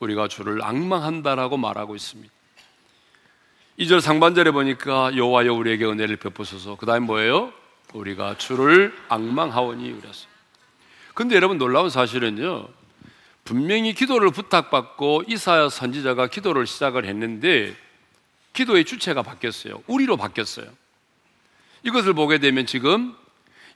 [0.00, 2.34] 우리가 주를 악망한다라고 말하고 있습니다.
[3.78, 6.74] 2절 상반절에 보니까 여호와여 우리에게 은혜를 베푸소서.
[6.74, 7.52] 그다음 뭐예요?
[7.94, 10.31] 우리가 주를 악망하오니 그랬어요.
[11.14, 12.68] 근데 여러분 놀라운 사실은요.
[13.44, 17.74] 분명히 기도를 부탁받고 이사야 선지자가 기도를 시작을 했는데
[18.52, 19.82] 기도의 주체가 바뀌었어요.
[19.86, 20.66] 우리로 바뀌었어요.
[21.82, 23.16] 이것을 보게 되면 지금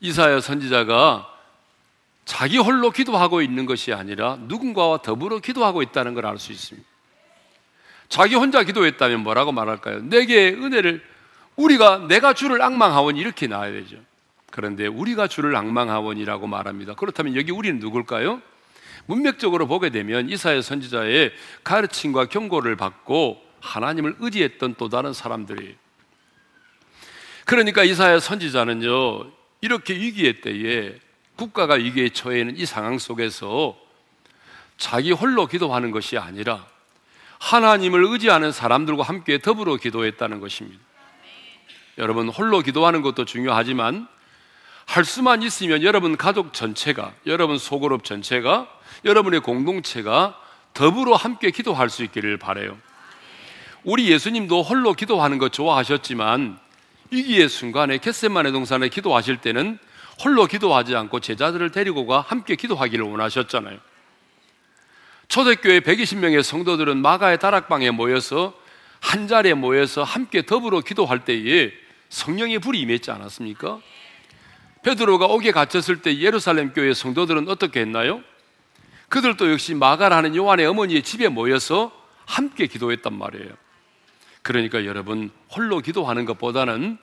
[0.00, 1.32] 이사야 선지자가
[2.24, 6.86] 자기 홀로 기도하고 있는 것이 아니라 누군가와 더불어 기도하고 있다는 걸 알 수 있습니다.
[8.08, 10.02] 자기 혼자 기도했다면 뭐라고 말할까요?
[10.02, 11.04] 내게 은혜를
[11.56, 13.96] 우리가 내가 주를 악망하오니 이렇게 나와야 되죠.
[14.56, 16.94] 그런데 우리가 주를 악망하오니라고 말합니다.
[16.94, 18.40] 그렇다면 여기 우리는 누굴까요?
[19.04, 25.74] 문맥적으로 보게 되면 이사야 선지자의 가르침과 경고를 받고 하나님을 의지했던 또 다른 사람들이에요.
[27.44, 30.98] 그러니까 이사야 선지자는요, 이렇게 위기의 때에
[31.36, 33.76] 국가가 위기에 처해 있는 이 상황 속에서
[34.78, 36.64] 자기 홀로 기도하는 것이 아니라
[37.40, 40.80] 하나님을 의지하는 사람들과 함께 더불어 기도했다는 것입니다.
[41.98, 44.08] 여러분, 홀로 기도하는 것도 중요하지만
[44.86, 48.68] 할 수만 있으면 여러분 가족 전체가, 여러분 소그룹 전체가,
[49.04, 50.40] 여러분의 공동체가
[50.72, 52.78] 더불어 함께 기도할 수 있기를 바래요.
[53.84, 56.58] 우리 예수님도 홀로 기도하는 것 좋아하셨지만
[57.10, 59.78] 위기의 순간에 겟세만의 동산에 기도하실 때는
[60.24, 63.78] 홀로 기도하지 않고 제자들을 데리고 가 함께 기도하기를 원하셨잖아요.
[65.28, 68.54] 초대교회 120명의 성도들은 마가의 다락방에 모여서
[69.00, 71.72] 한 자리에 모여서 함께 더불어 기도할 때에
[72.08, 73.80] 성령의 불이 임했지 않았습니까?
[74.86, 78.22] 베드로가 옥에 갇혔을 때 예루살렘 교회 성도들은 어떻게 했나요?
[79.08, 81.90] 그들도 역시 마가라는 요한의 어머니의 집에 모여서
[82.24, 83.50] 함께 기도했단 말이에요.
[84.42, 86.98] 그러니까 여러분 홀로 기도하는 것보다는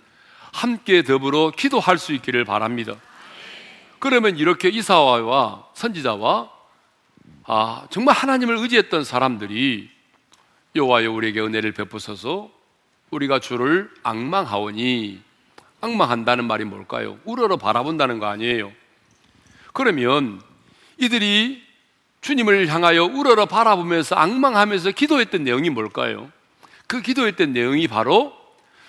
[0.54, 2.96] 함께 더불어 기도할 수 있기를 바랍니다.
[4.00, 6.52] 그러면 이렇게 이사와 선지자와
[7.46, 9.90] 아, 정말 하나님을 의지했던 사람들이
[10.74, 12.50] 여호와여 우리에게 은혜를 베푸소서
[13.10, 15.33] 우리가 주를 악망하오니
[15.84, 17.20] 악망한다는 말이 뭘까요?
[17.26, 18.72] 우러러 바라본다는 거 아니에요.
[19.74, 20.42] 그러면
[20.98, 21.62] 이들이
[22.22, 26.32] 주님을 향하여 우러러 바라보면서 악망하면서 기도했던 내용이 뭘까요?
[26.88, 28.34] 그 기도했던 내용이 바로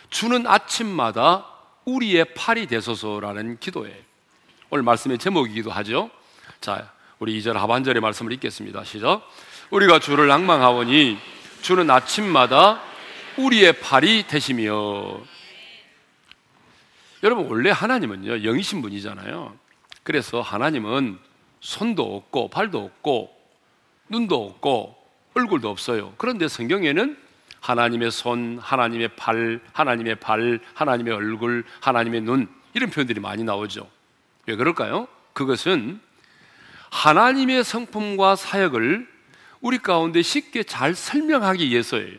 [0.09, 1.47] 주는 아침마다
[1.85, 3.97] 우리의 팔이 되소서라는 기도예요.
[4.71, 6.11] 오늘 말씀의 제목이기도 하죠.
[6.61, 8.85] 자, 우리 2절 하반절의 말씀을 읽겠습니다.
[8.85, 9.29] 시작.
[9.71, 11.19] 우리가 주를 낭망하오니
[11.61, 12.81] 주는 아침마다
[13.37, 15.21] 우리의 팔이 되시며
[17.25, 19.57] 여러분 원래 하나님은요 영이신 분이잖아요.
[20.03, 21.19] 그래서 하나님은
[21.61, 23.35] 손도 없고 발도 없고
[24.11, 24.97] 눈도 없고
[25.33, 26.13] 얼굴도 없어요.
[26.19, 27.17] 그런데 성경에는
[27.61, 33.89] 하나님의 손, 하나님의 발, 하나님의 발, 하나님의 얼굴, 하나님의 눈 이런 표현들이 많이 나오죠.
[34.47, 35.09] 왜 그럴까요?
[35.33, 36.01] 그것은
[36.91, 39.09] 하나님의 성품과 사역을
[39.63, 42.19] 우리 가운데 쉽게 잘 설명하기 위해서예요.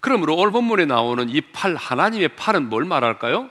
[0.00, 3.50] 그러므로 오늘 본문에 나오는 이 팔, 하나님의 팔은 뭘 말할까요?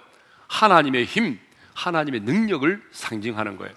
[0.51, 1.39] 하나님의 힘,
[1.73, 3.73] 하나님의 능력을 상징하는 거예요.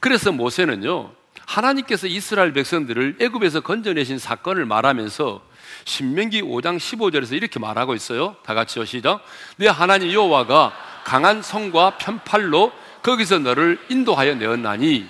[0.00, 1.12] 그래서 모세는요,
[1.46, 5.48] 하나님께서 이스라엘 백성들을 애굽에서 건져내신 사건을 말하면서
[5.84, 8.36] 신명기 5장 15절에서 이렇게 말하고 있어요.
[8.44, 9.24] 다 같이요, 시작.
[9.56, 10.72] 내 하나님 여호와가
[11.04, 15.08] 강한 성과 편팔로 거기서 너를 인도하여 내었나니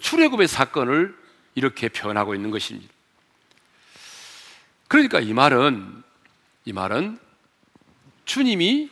[0.00, 1.16] 출애굽의 사건을
[1.54, 2.92] 이렇게 표현하고 있는 것입니다.
[4.88, 6.02] 그러니까 이 말은
[6.64, 7.18] 이 말은
[8.24, 8.90] 주님이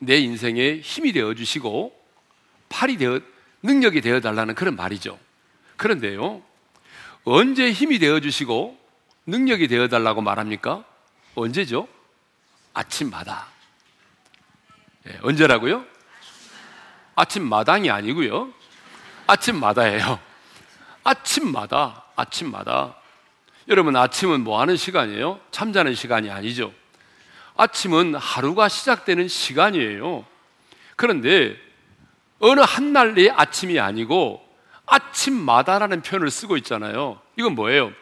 [0.00, 1.94] 내 인생에 힘이 되어 주시고
[2.68, 3.20] 팔이 되어
[3.62, 5.18] 능력이 되어 달라는 그런 말이죠.
[5.76, 6.42] 그런데요.
[7.24, 8.78] 언제 힘이 되어 주시고
[9.26, 10.84] 능력이 되어 달라고 말합니까?
[11.34, 11.86] 언제죠?
[12.72, 13.46] 아침마다.
[15.06, 15.84] 예, 언제라고요?
[17.14, 18.52] 아침마당이 아니고요.
[19.26, 20.18] 아침마다예요.
[21.04, 22.96] 아침마다, 아침마다.
[23.68, 25.40] 여러분, 아침은 뭐 하는 시간이에요?
[25.50, 26.72] 잠자는 시간이 아니죠.
[27.60, 30.24] 아침은 하루가 시작되는 시간이에요.
[30.96, 31.56] 그런데
[32.38, 34.42] 어느 한 날의 아침이 아니고
[34.86, 37.20] 아침마다라는 표현을 쓰고 있잖아요.
[37.36, 37.92] 이건 뭐예요?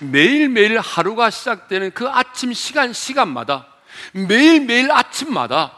[0.00, 3.68] 매일매일 하루가 시작되는 그 아침 시간, 시간마다
[4.12, 5.76] 매일매일 아침마다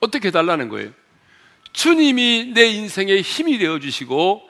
[0.00, 0.90] 어떻게 해달라는 거예요?
[1.72, 4.46] 주님이 내 인생의 힘이 되어 주시고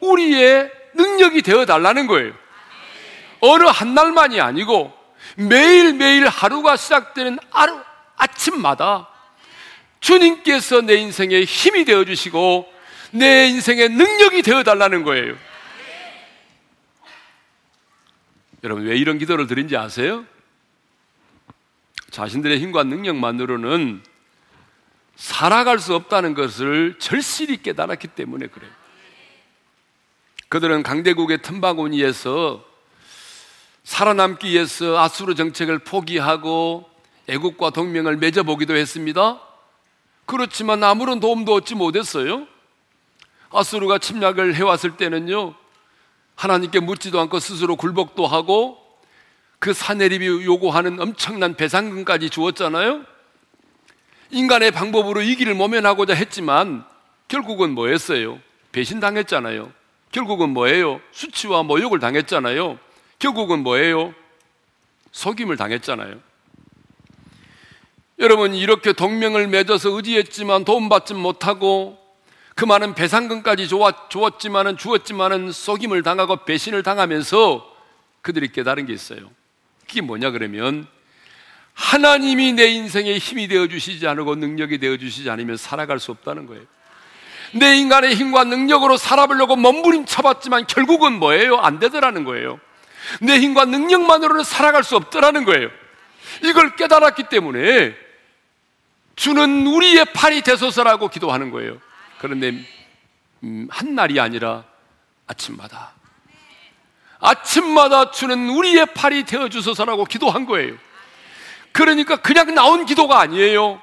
[0.00, 2.32] 우리의 능력이 되어 달라는 거예요.
[3.38, 4.95] 어느 한 날만이 아니고
[5.36, 7.80] 매일매일 하루가 시작되는 하루,
[8.16, 9.08] 아침마다
[10.00, 12.72] 주님께서 내 인생의 힘이 되어 주시고
[13.12, 15.36] 내 인생의 능력이 되어 달라는 거예요.
[18.64, 20.24] 여러분, 왜 이런 기도를 드린지 아세요?
[22.10, 24.02] 자신들의 힘과 능력만으로는
[25.16, 28.70] 살아갈 수 없다는 것을 절실히 깨달았기 때문에 그래요.
[30.48, 32.65] 그들은 강대국의 틈바구니에서
[33.86, 36.90] 살아남기 위해서 아수르 정책을 포기하고
[37.28, 39.40] 애국과 동맹을 맺어보기도 했습니다.
[40.26, 42.48] 그렇지만 아무런 도움도 얻지 못했어요.
[43.52, 45.54] 아수르가 침략을 해왔을 때는요,
[46.34, 48.76] 하나님께 묻지도 않고 스스로 굴복도 하고
[49.60, 53.04] 그 사내립이 요구하는 엄청난 배상금까지 주었잖아요.
[54.30, 56.84] 인간의 방법으로 이 길을 모면하고자 했지만
[57.28, 58.40] 결국은 뭐였어요?
[58.72, 59.72] 배신당했잖아요.
[60.10, 61.00] 결국은 뭐예요?
[61.12, 62.80] 수치와 모욕을 당했잖아요.
[63.18, 64.14] 결국은 뭐예요?
[65.12, 66.20] 속임을 당했잖아요.
[68.18, 71.98] 여러분, 이렇게 동맹을 맺어서 의지했지만 도움받지 못하고
[72.54, 77.76] 그 많은 배상금까지 주었지만은 주었지만은 속임을 당하고 배신을 당하면서
[78.22, 79.30] 그들이 깨달은 게 있어요.
[79.86, 80.86] 그게 뭐냐 그러면
[81.74, 86.64] 하나님이 내 인생에 힘이 되어 주시지 않고 능력이 되어 주시지 않으면 살아갈 수 없다는 거예요.
[87.52, 91.58] 내 인간의 힘과 능력으로 살아보려고 몸부림쳐봤지만 결국은 뭐예요?
[91.58, 92.58] 안 되더라는 거예요.
[93.20, 95.68] 내 힘과 능력만으로는 살아갈 수 없더라는 거예요.
[96.42, 97.94] 이걸 깨달았기 때문에
[99.14, 101.78] 주는 우리의 팔이 되소서라고 기도하는 거예요.
[102.18, 102.52] 그런데
[103.42, 104.64] 음, 한 날이 아니라
[105.26, 105.94] 아침마다
[107.18, 110.76] 아침마다 주는 우리의 팔이 되어 주소서라고 기도한 거예요.
[111.72, 113.80] 그러니까 그냥 나온 기도가 아니에요.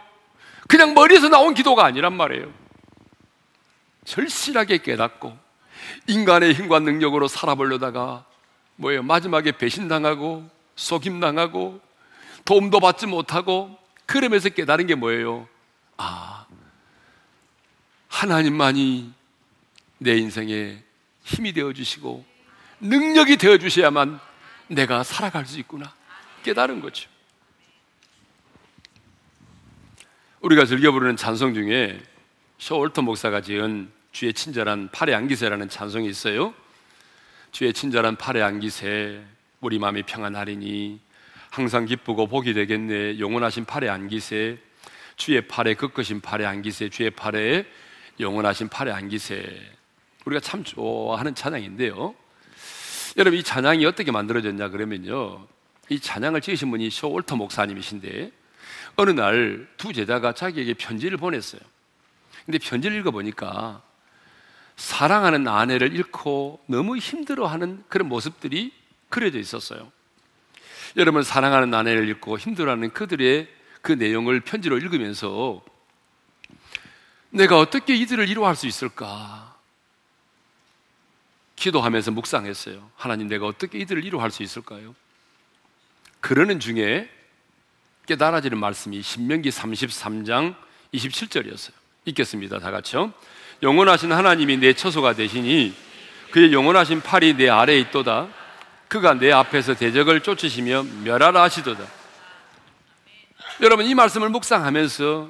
[0.68, 2.52] 그냥 머리에서 나온 기도가 아니란 말이에요.
[4.06, 5.38] 절실하게 깨닫고
[6.08, 8.26] 인간의 힘과 능력으로 살아보려다가
[8.76, 9.04] 뭐예요?
[9.04, 11.80] 마지막에 배신당하고 속임당하고
[12.46, 15.48] 도움도 받지 못하고 그러면서 깨달은 게 뭐예요?
[15.98, 16.46] 아,
[18.08, 19.14] 하나님만이
[20.00, 20.84] 내 인생에
[21.24, 22.26] 힘이 되어 주시고
[22.82, 24.20] 능력이 되어 주셔야만
[24.68, 25.94] 내가 살아갈 수 있구나
[26.44, 27.10] 깨달은 거죠.
[30.42, 32.02] 우리가 즐겨 부르는 찬송 중에
[32.58, 36.54] 쇼월터 목사가 지은 주의 친절한 팔의 안기세라는 찬송이 있어요.
[37.54, 39.24] 주의 친절한 팔의 안기세
[39.62, 41.00] 우리 마음이 평안하리니
[41.52, 44.58] 항상 기쁘고 복이 되겠네 영원하신 팔의 안기세
[45.18, 47.68] 주의 팔에 긋으신 팔의 안기세 주의 팔에
[48.20, 49.62] 영원하신 팔의 안기세
[50.26, 52.16] 우리가 참 좋아하는 찬양인데요.
[53.18, 55.46] 여러분 이 찬양이 어떻게 만들어졌냐 그러면요.
[55.90, 58.32] 이 찬양을 지으신 분이 쇼월터 목사님이신데
[58.96, 61.62] 어느 날 두 제자가 자기에게 편지를 보냈어요.
[62.48, 63.84] 근데 편지를 읽어보니까
[64.76, 68.74] 사랑하는 아내를 잃고 너무 힘들어하는 그런 모습들이
[69.10, 69.92] 그려져 있었어요.
[70.98, 73.48] 여러분 사랑하는 아내를 잃고 힘들어하는 그들의
[73.82, 75.64] 그 내용을 편지로 읽으면서
[77.30, 79.56] 내가 어떻게 이들을 이루할 수 있을까?
[81.56, 82.92] 기도하면서 묵상했어요.
[82.96, 84.96] 하나님, 내가 어떻게 이들을 이루할 수 있을까요?
[86.20, 87.10] 그러는 중에
[88.06, 90.56] 깨달아지는 말씀이 신명기 33장
[90.94, 91.72] 27절이었어요.
[92.06, 92.60] 읽겠습니다.
[92.60, 93.14] 다 같이요.
[93.64, 95.74] 영원하신 하나님이 내 처소가 되시니
[96.32, 98.28] 그의 영원하신 팔이 내 아래에 있도다.
[98.90, 101.86] 그가 내 앞에서 대적을 쫓으시며 멸하라 하시도다.
[103.62, 105.30] 여러분 이 말씀을 묵상하면서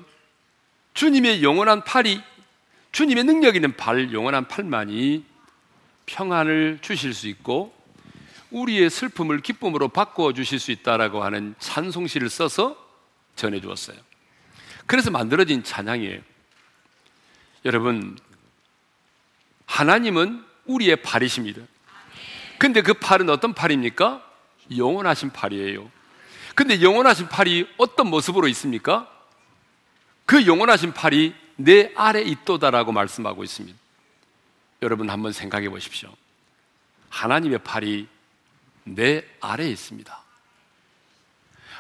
[0.96, 2.22] 주님의 영원한 팔이
[2.92, 5.24] 주님의 능력 있는 팔, 영원한 팔만이
[6.08, 7.74] 평안을 주실 수 있고
[8.50, 12.78] 우리의 슬픔을 기쁨으로 바꾸어 주실 수 있다라고 하는 찬송시를 써서
[13.36, 13.98] 전해 주었어요.
[14.86, 16.20] 그래서 만들어진 찬양이에요.
[17.66, 18.18] 여러분,
[19.74, 21.60] 하나님은 우리의 팔이십니다.
[22.60, 24.24] 근데 그 팔은 어떤 팔입니까?
[24.78, 25.90] 영원하신 팔이에요.
[26.54, 29.10] 근데 영원하신 팔이 어떤 모습으로 있습니까?
[30.28, 33.76] 그 영원하신 팔이 내 아래 있도다라고 말씀하고 있습니다.
[34.84, 36.14] 여러분 한번 생각해 보십시오.
[37.10, 38.08] 하나님의 팔이
[38.84, 40.22] 내 아래에 있습니다.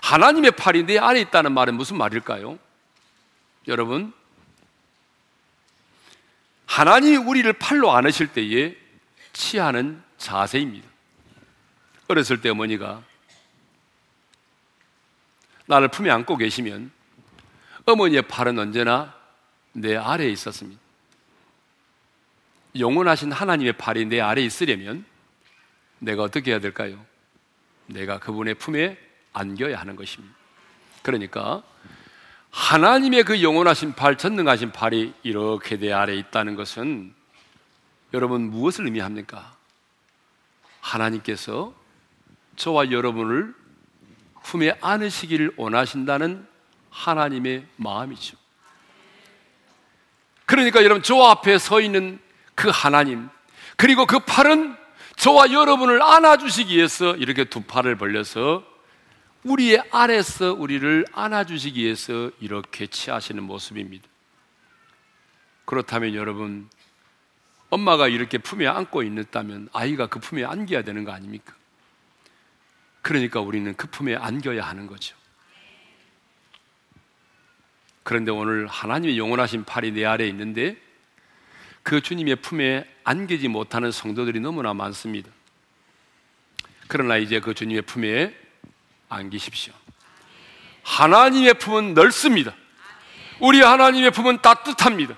[0.02, 2.58] 하나님의 팔이 내 아래에 있다는 말은 무슨 말일까요?
[3.68, 4.14] 여러분,
[6.74, 8.76] 하나님이 우리를 팔로 안으실 때에
[9.32, 10.90] 취하는 자세입니다.
[12.08, 13.04] 어렸을 때 어머니가
[15.68, 16.92] 나를 품에 안고 계시면
[17.86, 19.16] 어머니의 팔은 언제나
[19.74, 20.82] 내 아래에 있었습니다.
[22.80, 25.06] 영원하신 하나님의 팔이 내 아래에 있으려면
[26.00, 27.06] 내가 어떻게 해야 될까요?
[27.86, 28.98] 내가 그분의 품에
[29.34, 30.36] 안겨야 하는 것입니다.
[31.04, 31.62] 그러니까
[32.54, 37.12] 하나님의 그 영원하신 팔, 전능하신 팔이 이렇게 내 아래에 있다는 것은
[38.14, 39.56] 여러분 무엇을 의미합니까?
[40.80, 41.74] 하나님께서
[42.56, 43.56] 저와 여러분을
[44.44, 46.48] 품에 안으시기를 원하신다는
[46.92, 48.38] 하나님의 마음이죠.
[50.46, 52.20] 그러니까 여러분 저 앞에 서 있는
[52.54, 53.30] 그 하나님
[53.78, 54.76] 그리고 그 팔은
[55.16, 58.64] 저와 여러분을 안아주시기 위해서 이렇게 두 팔을 벌려서
[59.44, 64.08] 우리의 아래서 우리를 안아주시기 위해서 이렇게 취하시는 모습입니다.
[65.66, 66.70] 그렇다면 여러분
[67.70, 71.54] 엄마가 이렇게 품에 안고 있다면 아이가 그 품에 안겨야 되는 거 아닙니까?
[73.02, 75.16] 그러니까 우리는 그 품에 안겨야 하는 거죠.
[78.04, 80.78] 그런데 오늘 하나님의 영원하신 팔이 내 아래에 있는데
[81.84, 85.30] 그 주님의 품에 안기지 못하는 성도들이 너무나 많습니다.
[86.88, 88.43] 그러나 이제 그 주님의 품에
[89.14, 89.74] 안기십시오.
[90.84, 92.54] 하나님의 품은 넓습니다.
[93.40, 95.16] 우리 하나님의 품은 따뜻합니다.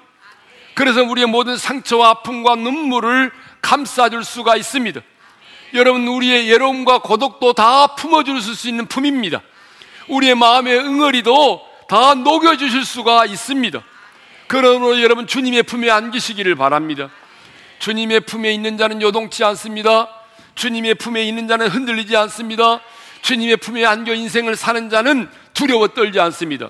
[0.73, 3.31] 그래서 우리의 모든 상처와 아픔과 눈물을
[3.61, 5.01] 감싸줄 수가 있습니다.
[5.73, 9.41] 여러분, 우리의 예로움과 고독도 다 품어줄 수 있는 품입니다.
[10.07, 13.81] 우리의 마음의 응어리도 다 녹여주실 수가 있습니다.
[14.47, 17.09] 그러므로 여러분, 주님의 품에 안기시기를 바랍니다.
[17.79, 20.07] 주님의 품에 있는 자는 요동치 않습니다.
[20.55, 22.81] 주님의 품에 있는 자는 흔들리지 않습니다.
[23.26, 26.69] 주님의 품에 안겨 인생을 사는 자는 두려워 떨지 않습니다.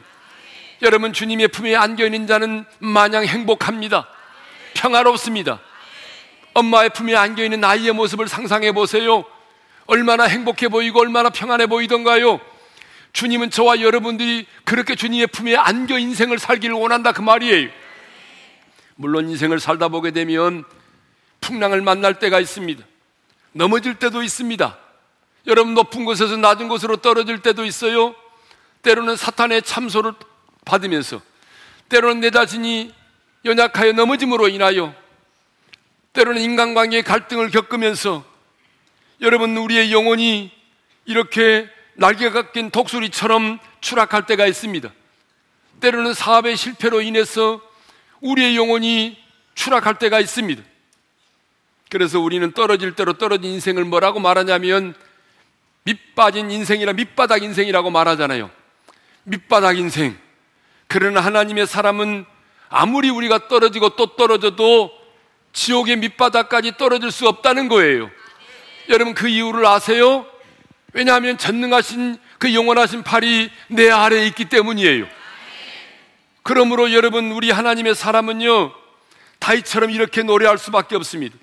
[0.83, 4.07] 여러분, 주님의 품에 안겨 있는 자는 마냥 행복합니다.
[4.73, 5.59] 평화롭습니다.
[6.53, 9.25] 엄마의 품에 안겨 있는 아이의 모습을 상상해 보세요.
[9.85, 12.39] 얼마나 행복해 보이고 얼마나 평안해 보이던가요?
[13.11, 17.69] 주님은 저와 여러분들이 그렇게 주님의 품에 안겨 인생을 살기를 원한다 그 말이에요.
[18.95, 20.63] 물론 인생을 살다 보게 되면
[21.41, 22.81] 풍랑을 만날 때가 있습니다.
[23.51, 24.84] 넘어질 때도 있습니다.
[25.47, 28.15] 여러분 높은 곳에서 낮은 곳으로 떨어질 때도 있어요.
[28.81, 30.13] 때로는 사탄의 참소를
[30.65, 31.21] 받으면서
[31.89, 32.93] 때로는 내 자신이
[33.45, 34.93] 연약하여 넘어짐으로 인하여
[36.13, 38.25] 때로는 인간관계의 갈등을 겪으면서
[39.21, 40.51] 여러분 우리의 영혼이
[41.05, 44.89] 이렇게 날개가 낀 독수리처럼 추락할 때가 있습니다.
[45.79, 47.61] 때로는 사업의 실패로 인해서
[48.21, 49.17] 우리의 영혼이
[49.53, 50.61] 추락할 때가 있습니다.
[51.89, 54.95] 그래서 우리는 떨어질 대로 떨어진 인생을 뭐라고 말하냐면
[55.85, 58.49] 밑빠진 인생이라 밑바닥 인생이라고 말하잖아요.
[59.23, 60.17] 밑바닥 인생.
[60.87, 62.25] 그러나 하나님의 사람은
[62.69, 64.91] 아무리 우리가 떨어지고 또 떨어져도
[65.53, 68.09] 지옥의 밑바닥까지 떨어질 수 없다는 거예요.
[68.89, 70.25] 여러분 그 이유를 아세요?
[70.93, 75.07] 왜냐하면 전능하신 그 영원하신 팔이 내 아래에 있기 때문이에요.
[76.43, 78.71] 그러므로 여러분 우리 하나님의 사람은요
[79.39, 81.37] 다이처럼 이렇게 노래할 수밖에 없습니다.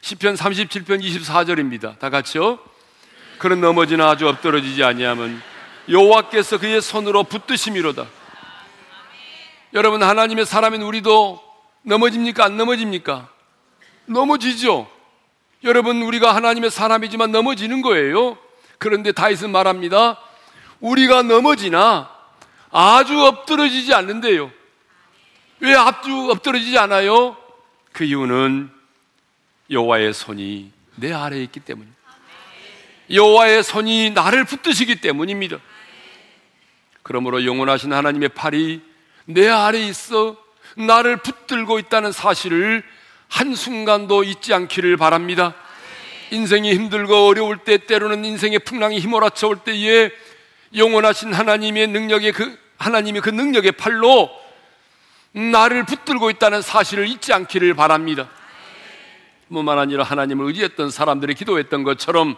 [0.00, 1.98] 시편 37편 24절입니다.
[1.98, 2.73] 다 같이요.
[3.38, 5.42] 그런 넘어지나 아주 엎드러지지 아니하면
[5.88, 8.06] 여호와께서 그의 손으로 붙드심이로다.
[9.74, 11.42] 여러분 하나님의 사람인 우리도
[11.82, 13.28] 넘어집니까 안 넘어집니까?
[14.06, 14.88] 넘어지죠.
[15.64, 18.38] 여러분 우리가 하나님의 사람이지만 넘어지는 거예요.
[18.78, 20.18] 그런데 다윗은 말합니다.
[20.80, 22.10] 우리가 넘어지나
[22.70, 24.50] 아주 엎드러지지 않는데요.
[25.60, 27.36] 왜 아주 엎드러지지 않아요?
[27.92, 28.70] 그 이유는
[29.70, 31.93] 여호와의 손이 내 아래에 있기 때문입니다.
[33.10, 35.58] 여호와의 손이 나를 붙드시기 때문입니다.
[37.02, 38.82] 그러므로 영원하신 하나님의 팔이
[39.26, 40.36] 내 아래에 있어
[40.76, 42.82] 나를 붙들고 있다는 사실을
[43.28, 45.54] 한순간도 잊지 않기를 바랍니다.
[46.30, 50.10] 인생이 힘들고 어려울 때 때로는 인생의 풍랑이 휘몰아쳐 올 때에
[50.74, 54.30] 영원하신 하나님의 능력의 그 하나님의 그 능력의 팔로
[55.32, 58.28] 나를 붙들고 있다는 사실을 잊지 않기를 바랍니다.
[59.48, 62.36] 뿐만 아니라 하나님을 의지했던 사람들이 기도했던 것처럼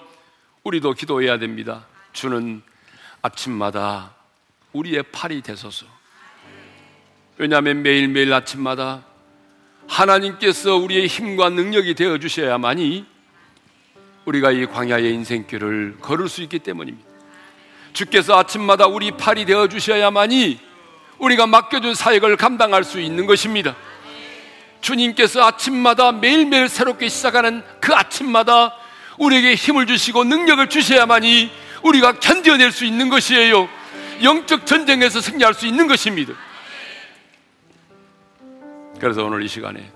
[0.66, 1.86] 우리도 기도해야 됩니다.
[2.12, 2.60] 주는
[3.22, 4.16] 아침마다
[4.72, 5.86] 우리의 팔이 되소서.
[7.38, 9.04] 왜냐하면 매일매일 아침마다
[9.86, 13.06] 하나님께서 우리의 힘과 능력이 되어 주셔야만이
[14.24, 17.08] 우리가 이 광야의 인생길을 걸을 수 있기 때문입니다.
[17.92, 20.58] 주께서 아침마다 우리 팔이 되어 주셔야만이
[21.18, 23.76] 우리가 맡겨준 사역을 감당할 수 있는 것입니다.
[24.80, 28.74] 주님께서 아침마다 매일매일 새롭게 시작하는 그 아침마다
[29.18, 31.50] 우리에게 힘을 주시고 능력을 주셔야만이
[31.82, 33.68] 우리가 견뎌낼 수 있는 것이에요.
[34.22, 36.32] 영적 전쟁에서 승리할 수 있는 것입니다.
[38.98, 39.90] 그래서 오늘 이 시간에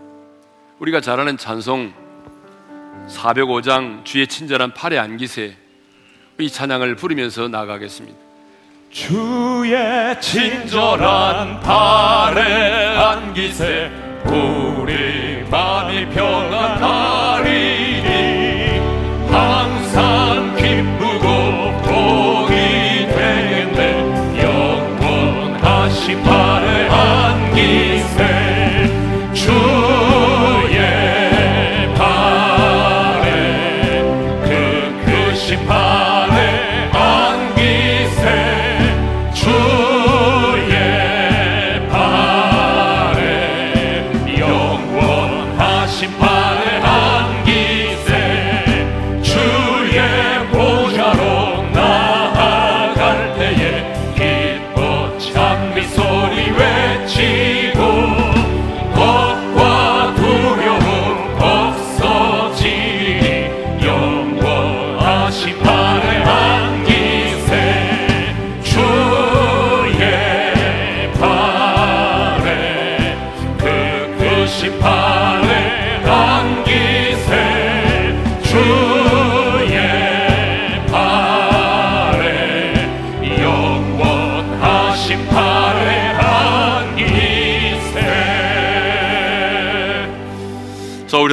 [0.79, 1.93] 우리가 잘 아는 찬송
[3.09, 5.57] 405장 주의 친절한 팔에 안기세
[6.39, 8.19] 이 찬양을 부르면서 나가겠습니다.
[8.91, 13.91] 주의 친절한 팔에 안기세
[14.25, 17.90] 우리 마음이 평안하리니
[19.33, 20.30] 항상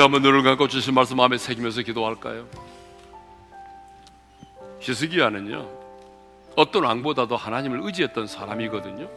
[0.08, 2.48] 한번 눈을 감고 주신 말씀 마음에 새기면서 기도할까요?
[4.80, 5.70] 히스기야는요
[6.56, 9.10] 어떤 왕보다도 하나님을 의지했던 사람이거든요.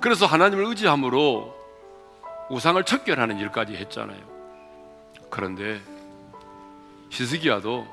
[0.00, 1.52] 그래서 하나님을 의지함으로
[2.50, 4.20] 우상을 척결하는 일까지 했잖아요.
[5.28, 5.80] 그런데
[7.10, 7.84] 히스기야도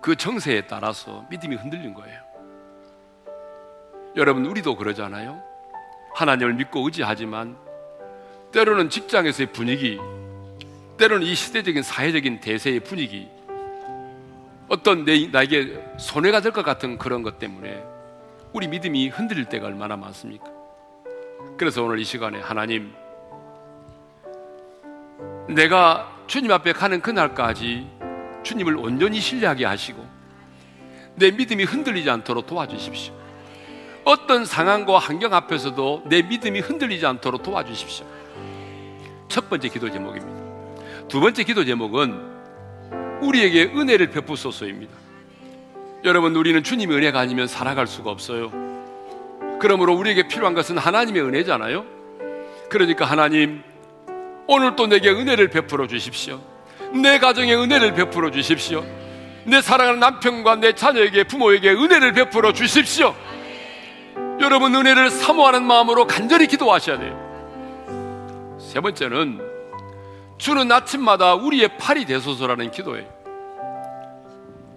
[0.00, 2.20] 그 정세에 따라서 믿음이 흔들린 거예요.
[4.14, 5.42] 여러분 우리도 그러잖아요.
[6.14, 7.63] 하나님을 믿고 의지하지만
[8.54, 9.98] 때로는 직장에서의 분위기,
[10.96, 13.26] 때로는 이 시대적인 사회적인 대세의 분위기,
[14.68, 17.82] 어떤 내, 나에게 손해가 될 것 같은 그런 것 때문에
[18.52, 20.46] 우리 믿음이 흔들릴 때가 얼마나 많습니까?
[21.56, 22.92] 그래서 오늘 이 시간에 하나님,
[25.48, 27.88] 내가 주님 앞에 가는 그날까지
[28.44, 30.06] 주님을 온전히 신뢰하게 하시고
[31.16, 33.12] 내 믿음이 흔들리지 않도록 도와주십시오.
[34.04, 38.13] 어떤 상황과 환경 앞에서도 내 믿음이 흔들리지 않도록 도와주십시오.
[39.28, 41.06] 첫 번째 기도 제목입니다.
[41.08, 42.34] 두 번째 기도 제목은
[43.22, 44.92] 우리에게 은혜를 베푸소서입니다.
[46.04, 48.52] 여러분, 우리는 주님의 은혜가 아니면 살아갈 수가 없어요.
[49.60, 51.84] 그러므로 우리에게 필요한 것은 하나님의 은혜잖아요.
[52.68, 53.62] 그러니까 하나님,
[54.46, 56.40] 오늘 또 내게 은혜를 베풀어 주십시오.
[56.92, 58.84] 내 가정에 은혜를 베풀어 주십시오.
[59.46, 63.14] 내 사랑하는 남편과 내 자녀에게 부모에게 은혜를 베풀어 주십시오.
[64.40, 67.23] 여러분 은혜를 사모하는 마음으로 간절히 기도하셔야 돼요.
[68.74, 69.40] 세 번째는
[70.36, 73.06] 주는 아침마다 우리의 팔이 되소서라는 기도예요.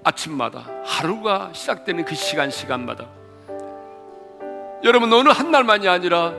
[0.03, 3.07] 아침마다 하루가 시작되는 그 시간 시간마다
[4.83, 6.31] 여러분 어느 한 날만이 아니라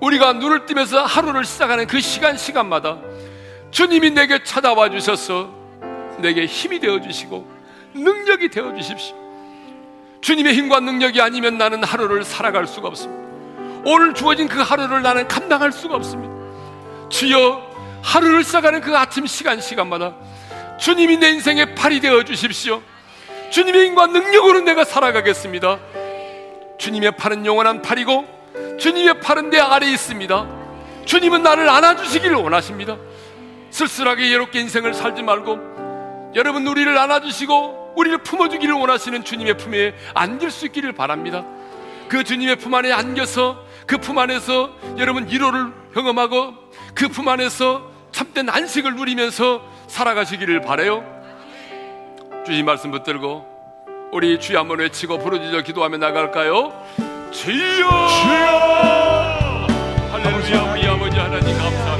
[0.00, 2.98] 우리가 눈을 뜨면서 하루를 시작하는 그 시간 시간마다
[3.70, 5.54] 주님이 내게 찾아와 주셔서
[6.18, 7.48] 내게 힘이 되어 주시고
[7.94, 9.14] 능력이 되어 주십시오.
[10.20, 13.22] 주님의 힘과 능력이 아니면 나는 하루를 살아갈 수가 없습니다.
[13.84, 16.27] 오늘 주어진 그 하루를 나는 감당할 수가 없습니다.
[17.08, 20.14] 주여 하루를 시작하는 그 아침 시간 시간마다
[20.78, 22.82] 주님이 내 인생의 팔이 되어 주십시오.
[23.50, 25.78] 주님의 힘과 능력으로 내가 살아가겠습니다.
[26.78, 30.46] 주님의 팔은 영원한 팔이고 주님의 팔은 내 아래에 있습니다.
[31.04, 32.96] 주님은 나를 안아주시기를 원하십니다.
[33.70, 40.66] 쓸쓸하게 예롭게 인생을 살지 말고 여러분 우리를 안아주시고 우리를 품어주기를 원하시는 주님의 품에 안길 수
[40.66, 41.44] 있기를 바랍니다.
[42.08, 48.48] 그 주님의 품 안에 안겨서 그 품 안에서 여러분 위로를 경험하고 그 품 안에서 참된
[48.48, 51.04] 안식을 누리면서 살아가시기를 바래요.
[52.44, 53.46] 주님 말씀 붙들고
[54.12, 56.72] 우리 주여 한번 외치고 부르짖어 기도하며 나갈까요?
[57.30, 57.88] 주여!
[60.10, 61.97] 할렐루야 우리 아버지 하나님 감사합니다.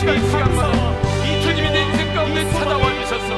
[0.00, 0.72] 시간 시간마다
[1.42, 3.36] 주님이 내 인생 가운데 찾아와 주셔서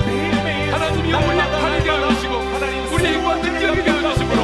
[0.70, 2.34] 하나님이 우리의 팔이 되어주시고
[2.94, 4.42] 우리의 힘과 능력이 되어주심으로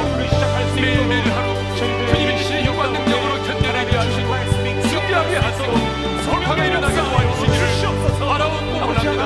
[0.75, 4.35] 매일매일 하루 주님이 주시는 힘과 능력으로 견뎌내게 하시고
[4.89, 5.71] 승리하게 하시고
[6.25, 9.23] 성하게 일어나게 도와주시기를 바라옵고 원합니다.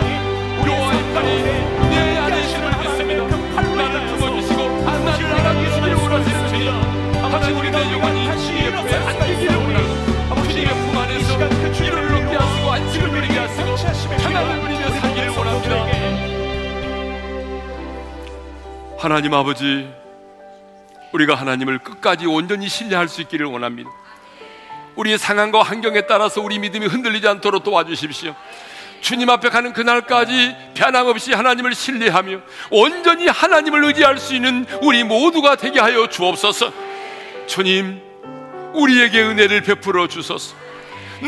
[0.67, 1.27] 여호와의 팔이
[1.89, 3.21] 내 안에 있음을 믿습니다.
[3.75, 6.69] 나를 품어주시고 나를 알아주시기를 원하시는 주님
[7.23, 8.17] 하나님이 내 영혼이
[8.71, 11.35] 품에 안기기를 원하 고 주님의 품 안에서
[11.83, 15.75] 위로를 얻게 하시고 안식을 누리게 하시고 평안을 누리며 살기를 원합니다.
[18.99, 19.89] 하나님 아버지
[21.11, 23.89] 우리가 하나님을 끝까지 온전히 신뢰할 수 있기를 원합니다.
[24.95, 28.35] 우리의 상황과 환경에 따라서 우리 믿음이 흔들리지 않도록 도와주십시오.
[29.01, 32.39] 주님 앞에 가는 그날까지 변함없이 하나님을 신뢰하며
[32.71, 36.71] 온전히 하나님을 의지할 수 있는 우리 모두가 되게 하여 주옵소서.
[37.47, 38.01] 주님,
[38.73, 40.55] 우리에게 은혜를 베풀어 주소서.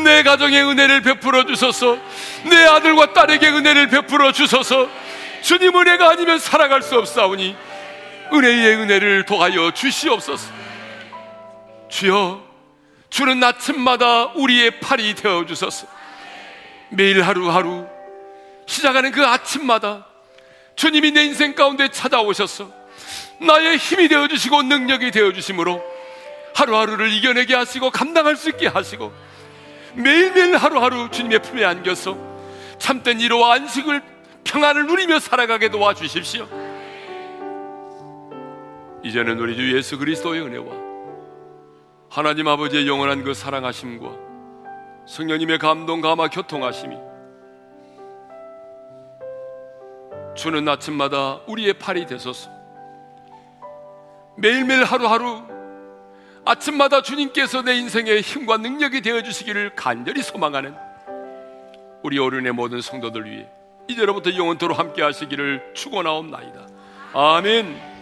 [0.03, 1.97] 내 가정에 은혜를 베풀어 주소서.
[2.49, 4.89] 내 아들과 딸에게 은혜를 베풀어 주소서.
[5.41, 7.55] 주님 은혜가 아니면 살아갈 수 없사오니
[8.33, 10.51] 은혜의 은혜를 더하여 주시옵소서.
[11.87, 12.43] 주여,
[13.09, 15.87] 주는 아침마다 우리의 팔이 되어 주소서.
[16.89, 17.87] 매일 하루하루
[18.65, 20.05] 시작하는 그 아침마다
[20.75, 22.69] 주님이 내 인생 가운데 찾아오셔서
[23.39, 25.94] 나의 힘이 되어 주시고 능력이 되어 주심으로
[26.55, 29.11] 하루하루를 이겨내게 하시고 감당할 수 있게 하시고
[29.93, 32.17] 매일매일 하루하루 주님의 품에 안겨서
[32.79, 34.01] 참된 위로와 안식을
[34.45, 36.47] 평안을 누리며 살아가게 도와주십시오.
[39.03, 40.65] 이제는 우리 주 예수 그리스도의 은혜와
[42.09, 44.25] 하나님 아버지의 영원한 그 사랑하심과
[45.07, 46.95] 성령님의 감동 감화 교통하심이
[50.35, 52.49] 주는 아침마다 우리의 팔이 되소서
[54.37, 55.54] 매일매일 하루하루
[56.45, 60.75] 아침마다 주님께서 내 인생의 힘과 능력이 되어 주시기를 간절히 소망하는
[62.03, 63.47] 우리 어른의 모든 성도들 위해
[63.87, 66.67] 이제로부터 영원토록 함께 하시기를 축원하옵나이다.
[67.13, 67.94] 아멘